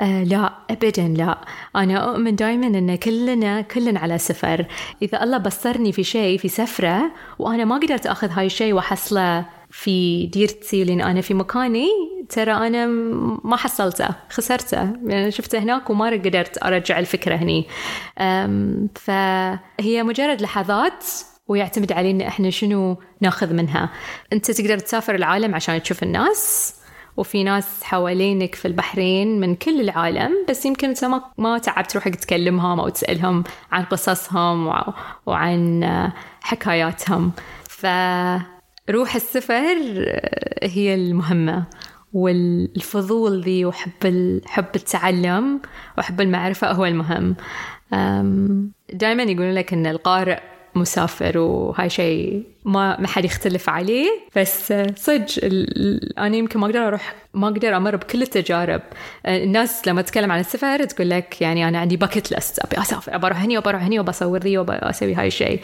أه 0.00 0.24
لا 0.24 0.52
ابدا 0.70 1.08
لا. 1.08 1.38
أنا 1.76 1.96
أؤمن 1.96 2.36
دائما 2.36 2.66
إن 2.66 2.96
كلنا 2.96 3.60
كلنا 3.60 4.00
على 4.00 4.18
سفر. 4.18 4.66
إذا 5.02 5.22
الله 5.22 5.38
بصرني 5.38 5.92
في 5.92 6.04
شيء 6.04 6.38
في 6.38 6.48
سفرة 6.48 7.02
وأنا 7.38 7.64
ما 7.64 7.76
قدرت 7.76 8.06
أخذ 8.06 8.30
هاي 8.30 8.46
الشيء 8.46 8.72
وأحصله 8.72 9.57
في 9.78 10.26
ديرتي 10.26 10.84
لأن 10.84 11.00
أنا 11.00 11.20
في 11.20 11.34
مكاني 11.34 11.88
ترى 12.28 12.52
أنا 12.52 12.86
ما 13.44 13.56
حصلته 13.56 14.08
خسرته. 14.30 14.92
يعني 15.06 15.30
شفته 15.30 15.58
هناك 15.58 15.90
وما 15.90 16.10
قدرت 16.10 16.64
أرجع 16.64 16.98
الفكرة 16.98 17.36
هني. 17.36 17.66
فهي 18.94 20.02
مجرد 20.02 20.42
لحظات 20.42 21.04
ويعتمد 21.48 21.92
علينا 21.92 22.28
إحنا 22.28 22.50
شنو 22.50 22.96
ناخذ 23.20 23.54
منها. 23.54 23.90
أنت 24.32 24.50
تقدر 24.50 24.78
تسافر 24.78 25.14
العالم 25.14 25.54
عشان 25.54 25.82
تشوف 25.82 26.02
الناس 26.02 26.74
وفي 27.16 27.44
ناس 27.44 27.82
حوالينك 27.82 28.54
في 28.54 28.68
البحرين 28.68 29.40
من 29.40 29.54
كل 29.54 29.80
العالم 29.80 30.32
بس 30.48 30.66
يمكن 30.66 30.88
أنت 30.88 31.04
ما, 31.04 31.22
ما 31.38 31.58
تعبت 31.58 31.90
تروح 31.90 32.08
تكلمهم 32.08 32.80
أو 32.80 32.88
تسألهم 32.88 33.44
عن 33.72 33.84
قصصهم 33.84 34.84
وعن 35.26 35.84
حكاياتهم. 36.40 37.32
فروح 38.88 39.14
السفر 39.14 39.76
هي 40.62 40.94
المهمة 40.94 41.64
والفضول 42.12 43.40
ذي 43.40 43.64
وحب 43.64 44.40
حب 44.46 44.64
التعلم 44.76 45.60
وحب 45.98 46.20
المعرفة 46.20 46.72
هو 46.72 46.86
المهم. 46.86 47.36
دائما 48.92 49.22
يقولون 49.22 49.54
لك 49.54 49.72
إن 49.72 49.86
القارئ 49.86 50.40
مسافر 50.74 51.38
وهاي 51.38 51.90
شيء 51.90 52.42
ما 52.64 53.00
ما 53.00 53.08
حد 53.08 53.24
يختلف 53.24 53.68
عليه. 53.68 54.08
بس 54.36 54.74
صدق 54.96 55.26
أنا 56.18 56.36
يمكن 56.36 56.60
ما 56.60 56.66
أقدر 56.66 56.86
أروح 56.88 57.14
ما 57.34 57.48
أقدر 57.48 57.76
أمر 57.76 57.96
بكل 57.96 58.22
التجارب. 58.22 58.82
الناس 59.26 59.88
لما 59.88 60.02
تتكلم 60.02 60.32
عن 60.32 60.40
السفر 60.40 60.84
تقول 60.84 61.10
لك 61.10 61.42
يعني 61.42 61.68
أنا 61.68 61.78
عندي 61.78 61.96
باكت 61.96 62.32
ليست 62.32 62.58
أبي 62.58 62.78
أسافر 62.78 63.14
ابى 63.14 63.26
أروح 63.26 63.42
هني 63.42 63.58
وبروح 63.58 63.82
هني 63.82 64.00
وبصور 64.00 64.38
ذي 64.38 64.58
وبسوي 64.58 65.14
هاي 65.14 65.26
الشيء 65.26 65.60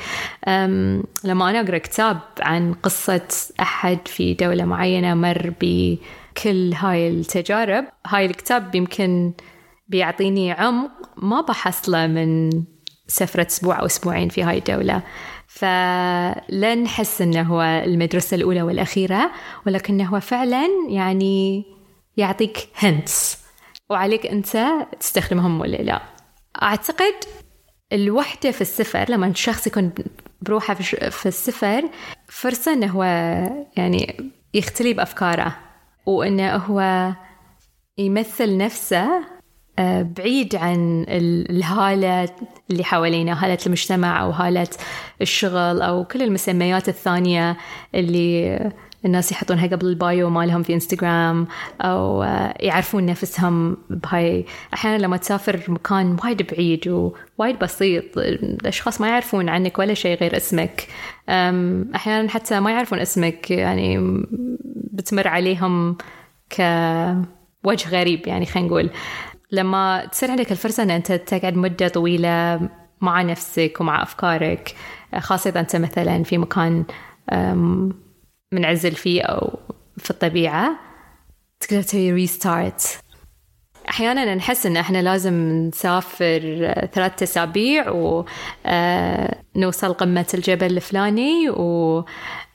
لما 1.24 1.50
أنا 1.50 1.60
أقرأ 1.60 1.78
كتاب 1.78 2.18
عن 2.40 2.74
قصة 2.74 3.28
أحد 3.60 3.98
في 4.08 4.34
دولة 4.34 4.64
معينة 4.64 5.14
مر 5.14 5.52
بكل 5.60 6.72
هاي 6.74 7.08
التجارب 7.08 7.84
هاي 8.06 8.26
الكتاب 8.26 8.74
يمكن 8.74 9.32
بيعطيني 9.88 10.52
عمق 10.52 10.90
ما 11.16 11.40
بحصله 11.40 12.06
من 12.06 12.50
سفرة 13.06 13.46
أسبوع 13.46 13.80
أو 13.80 13.86
أسبوعين 13.86 14.28
في 14.28 14.42
هاي 14.42 14.58
الدولة. 14.58 15.02
فلا 15.46 16.74
نحس 16.74 17.22
أنه 17.22 17.42
هو 17.42 17.62
المدرسة 17.62 18.34
الأولى 18.34 18.62
والأخيرة 18.62 19.30
ولكنه 19.66 20.04
هو 20.04 20.20
فعلا 20.20 20.68
يعني 20.88 21.64
يعطيك 22.16 22.68
هنتس 22.76 23.38
وعليك 23.90 24.26
أنت 24.26 24.68
تستخدمهم 25.00 25.60
ولا 25.60 25.76
لا. 25.76 26.02
أعتقد 26.62 27.14
الوحدة 27.92 28.50
في 28.50 28.60
السفر 28.60 29.10
لما 29.10 29.26
الشخص 29.26 29.66
يكون 29.66 29.92
بروحه 30.42 30.74
في 31.10 31.26
السفر 31.26 31.88
فرصة 32.28 32.72
أنه 32.72 32.86
هو 32.86 33.02
يعني 33.76 34.30
يختلي 34.54 34.92
بأفكاره 34.92 35.56
وأنه 36.06 36.56
هو 36.56 37.12
يمثل 37.98 38.56
نفسه 38.56 39.24
بعيد 39.78 40.56
عن 40.56 41.06
الهالة 41.08 42.28
اللي 42.70 42.84
حوالينا 42.84 43.44
هالة 43.44 43.58
المجتمع 43.66 44.22
أو 44.22 44.30
هالة 44.30 44.68
الشغل 45.20 45.82
أو 45.82 46.04
كل 46.04 46.22
المسميات 46.22 46.88
الثانية 46.88 47.56
اللي 47.94 48.58
الناس 49.04 49.32
يحطونها 49.32 49.66
قبل 49.66 49.86
البايو 49.86 50.30
مالهم 50.30 50.62
في 50.62 50.74
إنستغرام 50.74 51.46
أو 51.80 52.22
آه، 52.22 52.54
يعرفون 52.60 53.06
نفسهم 53.06 53.76
بهاي. 53.90 54.44
أحيانا 54.74 55.02
لما 55.02 55.16
تسافر 55.16 55.60
مكان 55.68 56.16
وايد 56.24 56.42
بعيد 56.52 56.88
ووايد 56.88 57.58
بسيط 57.58 58.18
الأشخاص 58.18 59.00
ما 59.00 59.08
يعرفون 59.08 59.48
عنك 59.48 59.78
ولا 59.78 59.94
شيء 59.94 60.18
غير 60.18 60.36
اسمك. 60.36 60.88
أحيانا 61.94 62.28
حتى 62.28 62.60
ما 62.60 62.70
يعرفون 62.70 62.98
اسمك 62.98 63.50
يعني 63.50 64.22
بتمر 64.92 65.28
عليهم 65.28 65.96
كوجه 66.56 67.88
غريب 67.88 68.26
يعني 68.26 68.46
خلينا 68.46 68.68
نقول. 68.68 68.90
لما 69.54 70.06
تصير 70.12 70.30
عندك 70.30 70.52
الفرصة 70.52 70.82
أن 70.82 70.90
أنت 70.90 71.12
تقعد 71.12 71.54
مدة 71.56 71.88
طويلة 71.88 72.68
مع 73.00 73.22
نفسك 73.22 73.76
ومع 73.80 74.02
أفكارك 74.02 74.74
خاصة 75.18 75.50
إذا 75.50 75.60
أنت 75.60 75.76
مثلا 75.76 76.22
في 76.22 76.38
مكان 76.38 76.84
منعزل 78.52 78.92
فيه 78.92 79.22
أو 79.22 79.58
في 79.98 80.10
الطبيعة 80.10 80.70
تقدر 81.60 81.82
تسوي 81.82 82.12
ريستارت 82.12 82.98
أحيانا 83.88 84.34
نحس 84.34 84.66
إن 84.66 84.76
إحنا 84.76 85.02
لازم 85.02 85.34
نسافر 85.68 86.40
ثلاثة 86.92 87.24
أسابيع 87.24 87.90
ونوصل 89.56 89.92
قمة 89.94 90.26
الجبل 90.34 90.66
الفلاني 90.76 91.50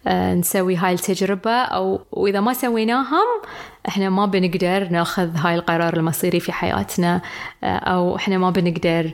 ونسوي 0.08 0.76
هاي 0.76 0.94
التجربة 0.94 1.52
أو 1.52 2.00
وإذا 2.12 2.40
ما 2.40 2.54
سويناهم 2.54 3.42
إحنا 3.88 4.10
ما 4.10 4.26
بنقدر 4.26 4.90
نأخذ 4.90 5.36
هاي 5.36 5.56
القرار 5.56 5.98
المصيري 5.98 6.40
في 6.40 6.52
حياتنا 6.52 7.22
أو 7.64 8.16
إحنا 8.16 8.38
ما 8.38 8.50
بنقدر 8.50 9.12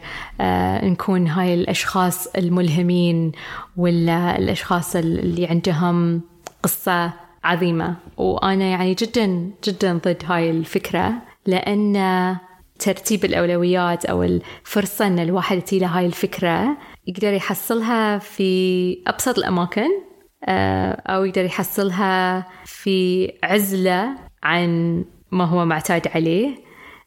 نكون 0.89 1.27
هاي 1.27 1.53
الأشخاص 1.53 2.27
الملهمين 2.27 3.31
ولا 3.77 4.38
الأشخاص 4.38 4.95
اللي 4.95 5.45
عندهم 5.47 6.21
قصة 6.63 7.13
عظيمة. 7.43 7.95
وأنا 8.17 8.65
يعني 8.65 8.93
جدا 8.93 9.49
جدا 9.63 9.93
ضد 9.93 10.23
هاي 10.25 10.49
الفكرة 10.49 11.13
لأن 11.45 12.36
ترتيب 12.79 13.25
الأولويات 13.25 14.05
أو 14.05 14.23
الفرصة 14.23 15.07
أن 15.07 15.19
الواحد 15.19 15.61
تجي 15.61 15.86
هاي 15.86 16.05
الفكرة 16.05 16.77
يقدر 17.07 17.33
يحصلها 17.33 18.17
في 18.17 18.97
أبسط 19.07 19.38
الأماكن. 19.38 19.81
آه، 19.81 20.14
أو 20.47 21.25
يقدر 21.25 21.45
يحصلها 21.45 22.45
في 22.65 23.31
عزلة 23.43 24.09
عن 24.43 25.03
ما 25.31 25.45
هو 25.45 25.65
معتاد 25.65 26.07
عليه. 26.07 26.55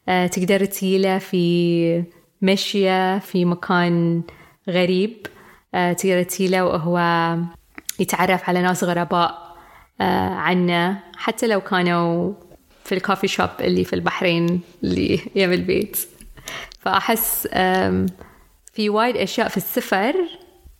آه، 0.09 0.27
تقدر 0.27 0.65
تجيله 0.65 1.17
في 1.17 2.03
مشية 2.41 3.19
في 3.19 3.45
مكان 3.45 4.23
غريب. 4.69 5.27
آه، 5.75 5.93
تقدر 5.93 6.23
تجيله 6.23 6.65
وهو 6.65 7.35
يتعرف 7.99 8.49
على 8.49 8.61
ناس 8.61 8.83
غرباء 8.83 9.49
عنه. 9.99 10.99
حتى 11.17 11.47
لو 11.47 11.61
كانوا 11.61 12.33
في 12.83 12.95
الكوفي 12.95 13.27
شوب 13.27 13.49
اللي 13.59 13.83
في 13.83 13.93
البحرين 13.93 14.61
اللي 14.83 15.19
يم 15.35 15.53
البيت. 15.53 15.97
فأحس 16.79 17.47
في 18.73 18.89
وايد 18.89 19.17
أشياء 19.17 19.47
في 19.47 19.57
السفر 19.57 20.13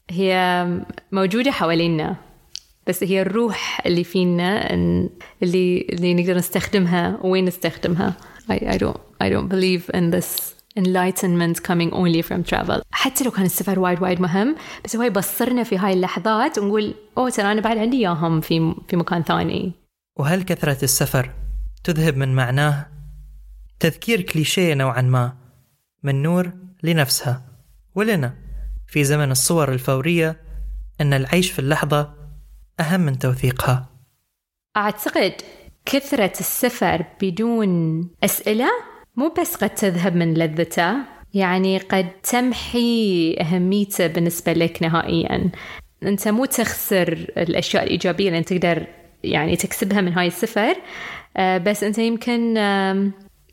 هي 0.10 0.68
موجودة 1.12 1.51
حوالينا. 1.51 2.16
بس 2.90 3.04
هي 3.04 3.22
الروح 3.22 3.82
اللي 3.86 4.04
فينا 4.04 4.74
اللي 5.44 5.88
اللي 5.90 6.14
نقدر 6.14 6.38
نستخدمها 6.38 7.20
وين 7.24 7.46
نستخدمها. 7.46 8.18
I, 8.52 8.54
I 8.54 8.78
don't 8.78 9.00
I 9.24 9.30
don't 9.30 9.50
believe 9.50 9.84
in 9.94 10.12
this 10.16 10.54
enlightenment 10.80 11.64
coming 11.64 11.92
only 11.92 12.22
from 12.22 12.44
travel. 12.52 12.82
حتى 12.92 13.24
لو 13.24 13.32
كان 13.32 13.46
السفر 13.46 13.80
وايد 13.80 14.02
وايد 14.02 14.22
مهم 14.22 14.56
بس 14.86 14.96
هو 14.96 15.04
يبصرنا 15.04 15.64
في 15.64 15.78
هاي 15.78 15.94
اللحظات 15.94 16.58
ونقول 16.58 16.94
أوه 17.18 17.30
ترى 17.30 17.52
أنا 17.52 17.62
بعد 17.62 17.78
عندي 17.78 17.98
إياهم 17.98 18.42
في 18.42 18.76
في 18.88 18.96
مكان 18.96 19.24
ثاني. 19.24 19.72
وهل 20.16 20.44
كثرة 20.44 20.84
السفر 20.84 21.32
تذهب 21.84 22.18
من 22.18 22.36
معناه 22.36 22.88
تذكير 23.80 24.22
كليشيه 24.22 24.74
نوعا 24.74 25.02
ما 25.02 25.34
من 26.04 26.22
نور 26.24 26.52
لنفسها 26.84 27.42
ولنا؟ 27.96 28.34
في 28.88 29.04
زمن 29.04 29.32
الصور 29.32 29.74
الفورية 29.74 30.38
أن 31.02 31.14
العيش 31.14 31.52
في 31.52 31.60
اللحظة 31.60 32.19
أهم 32.80 33.02
من 33.02 33.20
توثيقها. 33.20 33.90
أعتقد 34.78 35.34
كثرة 35.86 36.34
السفر 36.40 37.06
بدون 37.22 38.02
أسئلة 38.24 38.70
مو 39.16 39.34
بس 39.40 39.56
قد 39.56 39.70
تذهب 39.70 40.16
من 40.16 40.34
لذته 40.34 40.94
يعني 41.34 41.78
قد 41.78 42.10
تمحي 42.24 43.36
أهميته 43.42 44.08
بالنسبة 44.08 44.54
لك 44.54 44.84
نهائيا. 44.84 45.52
أنت 46.04 46.28
مو 46.28 46.46
تخسر 46.46 47.14
الأشياء 47.38 47.84
الإيجابية 47.84 48.28
اللي 48.28 48.38
أنت 48.38 48.54
تقدر 48.54 48.88
يعني 49.24 49.56
تكسبها 49.56 50.02
من 50.02 50.14
هاي 50.14 50.28
السفر 50.28 50.76
آه، 51.38 51.58
بس 51.58 51.84
أنت 51.84 51.98
يمكن 51.98 52.54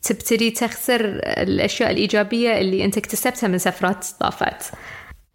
تبتدي 0.01 0.51
تخسر 0.51 1.01
الأشياء 1.23 1.91
الإيجابية 1.91 2.57
اللي 2.57 2.85
أنت 2.85 2.97
اكتسبتها 2.97 3.47
من 3.47 3.57
سفرات 3.57 4.05
طافت. 4.19 4.71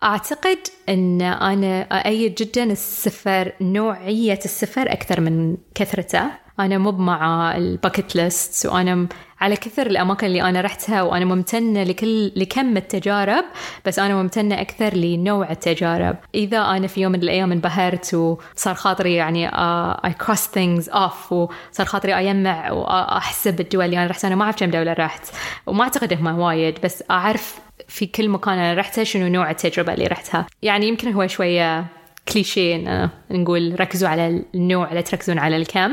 أعتقد 0.02 0.58
أن 0.88 1.22
أنا 1.22 1.80
أأيد 1.82 2.34
جدا 2.34 2.64
السفر 2.64 3.52
نوعية 3.60 4.38
السفر 4.44 4.92
أكثر 4.92 5.20
من 5.20 5.56
كثرته. 5.74 6.22
أنا 6.60 6.78
مو 6.78 6.92
مع 6.92 7.56
الباكت 7.56 8.16
ليست 8.16 8.66
وأنا 8.66 9.08
على 9.42 9.56
كثر 9.56 9.86
الأماكن 9.86 10.26
اللي 10.26 10.42
أنا 10.42 10.60
رحتها 10.60 11.02
وأنا 11.02 11.24
ممتنة 11.24 11.82
لكل 11.82 12.32
لكم 12.36 12.76
التجارب 12.76 13.44
بس 13.86 13.98
أنا 13.98 14.22
ممتنة 14.22 14.60
أكثر 14.60 14.94
لنوع 14.94 15.50
التجارب. 15.50 16.16
إذا 16.34 16.58
أنا 16.58 16.86
في 16.86 17.00
يوم 17.00 17.12
من 17.12 17.22
الأيام 17.22 17.52
انبهرت 17.52 18.14
وصار 18.14 18.74
خاطري 18.74 19.14
يعني 19.14 19.50
I 19.94 20.10
cross 20.24 20.40
things 20.40 20.92
off 20.92 21.32
وصار 21.32 21.86
خاطري 21.86 22.14
أجمع 22.14 22.70
وأحسب 22.70 23.60
الدول 23.60 23.84
اللي 23.84 23.98
أنا 23.98 24.06
رحت 24.06 24.24
أنا 24.24 24.34
ما 24.34 24.44
أعرف 24.44 24.56
كم 24.56 24.70
دولة 24.70 24.92
رحت 24.92 25.26
وما 25.66 25.82
أعتقد 25.84 26.12
إنهم 26.12 26.38
وايد 26.38 26.78
بس 26.84 27.04
أعرف 27.10 27.60
في 27.88 28.06
كل 28.06 28.28
مكان 28.28 28.58
أنا 28.58 28.80
رحته 28.80 29.02
شنو 29.02 29.28
نوع 29.28 29.50
التجربة 29.50 29.94
اللي 29.94 30.06
رحتها. 30.06 30.46
يعني 30.62 30.88
يمكن 30.88 31.12
هو 31.12 31.26
شوية 31.26 31.86
كليشيه 32.32 33.10
نقول 33.30 33.80
ركزوا 33.80 34.08
على 34.08 34.44
النوع 34.54 34.92
لا 34.92 35.00
تركزون 35.00 35.38
على 35.38 35.56
الكم. 35.56 35.92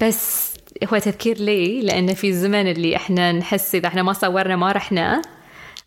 بس 0.00 0.47
هو 0.92 0.98
تذكير 0.98 1.38
لي 1.38 1.80
لأن 1.82 2.14
في 2.14 2.28
الزمن 2.28 2.70
اللي 2.70 2.96
إحنا 2.96 3.32
نحس 3.32 3.74
إذا 3.74 3.86
إحنا 3.88 4.02
ما 4.02 4.12
صورنا 4.12 4.56
ما 4.56 4.72
رحنا 4.72 5.22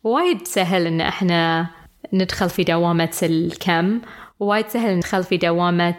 وايد 0.04 0.48
سهل 0.48 0.88
إن 0.88 1.02
إحنا 1.02 1.68
ندخل 2.14 2.50
في 2.50 2.64
دوامة 2.64 3.18
الكم 3.24 4.02
وايد 4.40 4.68
سهل 4.68 4.96
ندخل 4.96 5.24
في 5.24 5.38
دوامة 5.38 5.96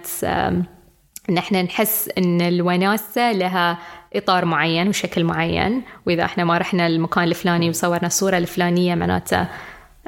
إن 1.28 1.38
إحنا 1.38 1.62
نحس 1.62 2.10
إن 2.18 2.40
الوناسة 2.40 3.32
لها 3.32 3.78
إطار 4.14 4.44
معين 4.44 4.88
وشكل 4.88 5.24
معين 5.24 5.82
وإذا 6.06 6.24
إحنا 6.24 6.44
ما 6.44 6.58
رحنا 6.58 6.86
المكان 6.86 7.24
الفلاني 7.24 7.68
وصورنا 7.68 8.06
الصورة 8.06 8.38
الفلانية 8.38 8.94
معناته 8.94 9.46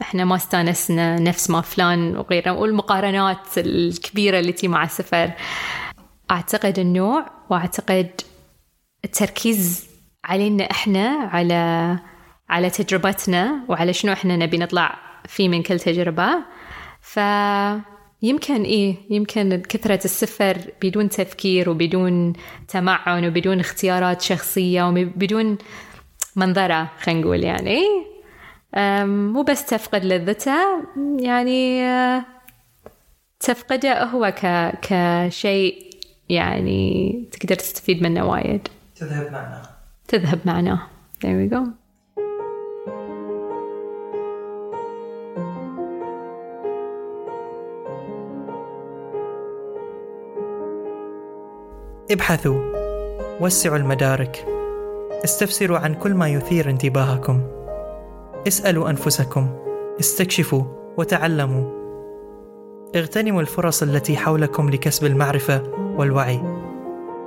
إحنا 0.02 0.24
ما 0.24 0.36
استانسنا 0.36 1.18
نفس 1.18 1.50
ما 1.50 1.60
فلان 1.60 2.16
وغيره 2.16 2.50
والمقارنات 2.50 3.58
الكبيرة 3.58 4.38
التي 4.38 4.68
مع 4.68 4.84
السفر. 4.84 5.30
أعتقد 6.30 6.78
النوع 6.78 7.26
وأعتقد 7.50 8.10
التركيز 9.04 9.86
علينا 10.24 10.70
إحنا 10.70 11.08
على 11.32 11.98
على 12.48 12.70
تجربتنا 12.70 13.64
وعلى 13.68 13.92
شنو 13.92 14.12
إحنا 14.12 14.36
نبي 14.36 14.58
نطلع 14.58 14.98
فيه 15.28 15.48
من 15.48 15.62
كل 15.62 15.80
تجربة. 15.80 16.28
ف 17.00 17.20
يمكن 18.22 18.62
إيه 18.62 18.96
يمكن 19.10 19.62
كثرة 19.68 20.04
السفر 20.04 20.56
بدون 20.82 21.08
تفكير 21.08 21.70
وبدون 21.70 22.32
تمعن 22.68 23.26
وبدون 23.26 23.60
اختيارات 23.60 24.22
شخصية 24.22 24.88
وبدون 24.88 25.58
منظرة 26.36 26.90
خلينا 27.00 27.20
نقول 27.20 27.44
يعني. 27.44 27.84
مو 29.06 29.42
بس 29.42 29.66
تفقد 29.66 30.04
لذته 30.04 30.56
يعني 31.18 31.82
تفقده 33.40 34.04
هو 34.04 34.34
ك... 34.42 34.72
كشيء 34.82 35.90
يعني 36.28 37.12
تقدر 37.32 37.54
تستفيد 37.54 38.02
منه 38.02 38.24
وايد. 38.30 38.68
تذهب 38.96 39.32
معناه 39.32 39.62
تذهب 40.08 40.38
معناه 40.44 40.80
there 41.24 41.38
we 41.40 41.48
go. 41.54 41.84
ابحثوا. 52.10 52.60
وسعوا 53.40 53.76
المدارك. 53.76 54.46
استفسروا 55.24 55.78
عن 55.78 55.94
كل 55.94 56.14
ما 56.14 56.28
يثير 56.28 56.70
انتباهكم. 56.70 57.42
اسألوا 58.48 58.90
أنفسكم. 58.90 59.48
استكشفوا 60.00 60.64
وتعلموا. 60.96 61.70
اغتنموا 62.96 63.40
الفرص 63.40 63.82
التي 63.82 64.16
حولكم 64.16 64.70
لكسب 64.70 65.06
المعرفة 65.06 65.62
والوعي. 65.96 66.40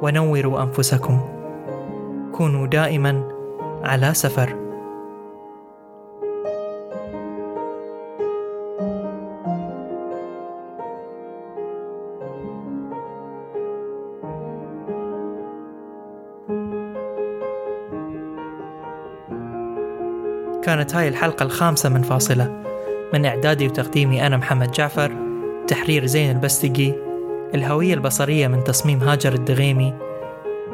ونوروا 0.01 0.63
أنفسكم. 0.63 1.36
كونوا 2.37 2.67
دائما 2.67 3.23
على 3.83 4.13
سفر. 4.13 4.49
كانت 20.63 20.95
هاي 20.95 21.07
الحلقة 21.07 21.43
الخامسة 21.43 21.89
من 21.89 22.01
فاصلة. 22.01 22.63
من 23.13 23.25
إعدادي 23.25 23.67
وتقديمي 23.67 24.27
أنا 24.27 24.37
محمد 24.37 24.71
جعفر 24.71 25.11
تحرير 25.67 26.05
زين 26.05 26.31
البستقي 26.31 26.93
الهوية 27.55 27.93
البصرية 27.93 28.47
من 28.47 28.63
تصميم 28.63 28.99
هاجر 28.99 29.33
الدغيمي 29.33 29.93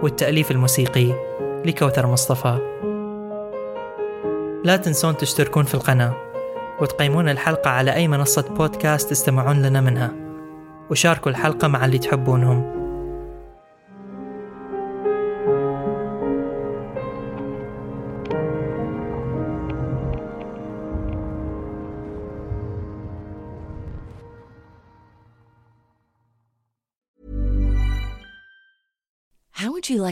والتأليف 0.02 0.52
الموسيقي. 0.52 1.34
لكوثر 1.66 2.08
مصطفى. 2.08 2.58
لا 4.64 4.78
تنسون 4.78 5.18
تشتركون 5.18 5.64
في 5.64 5.74
القناة 5.74 6.14
وتقيمون 6.82 7.30
الحلقة 7.30 7.70
على 7.70 7.94
أي 7.94 8.08
منصة 8.08 8.46
بودكاست 8.50 9.10
تستمعون 9.10 9.62
لنا 9.62 9.82
منها 9.82 10.12
وشاركوا 10.90 11.32
الحلقة 11.32 11.68
مع 11.68 11.86
اللي 11.86 11.98
تحبونهم. 11.98 12.83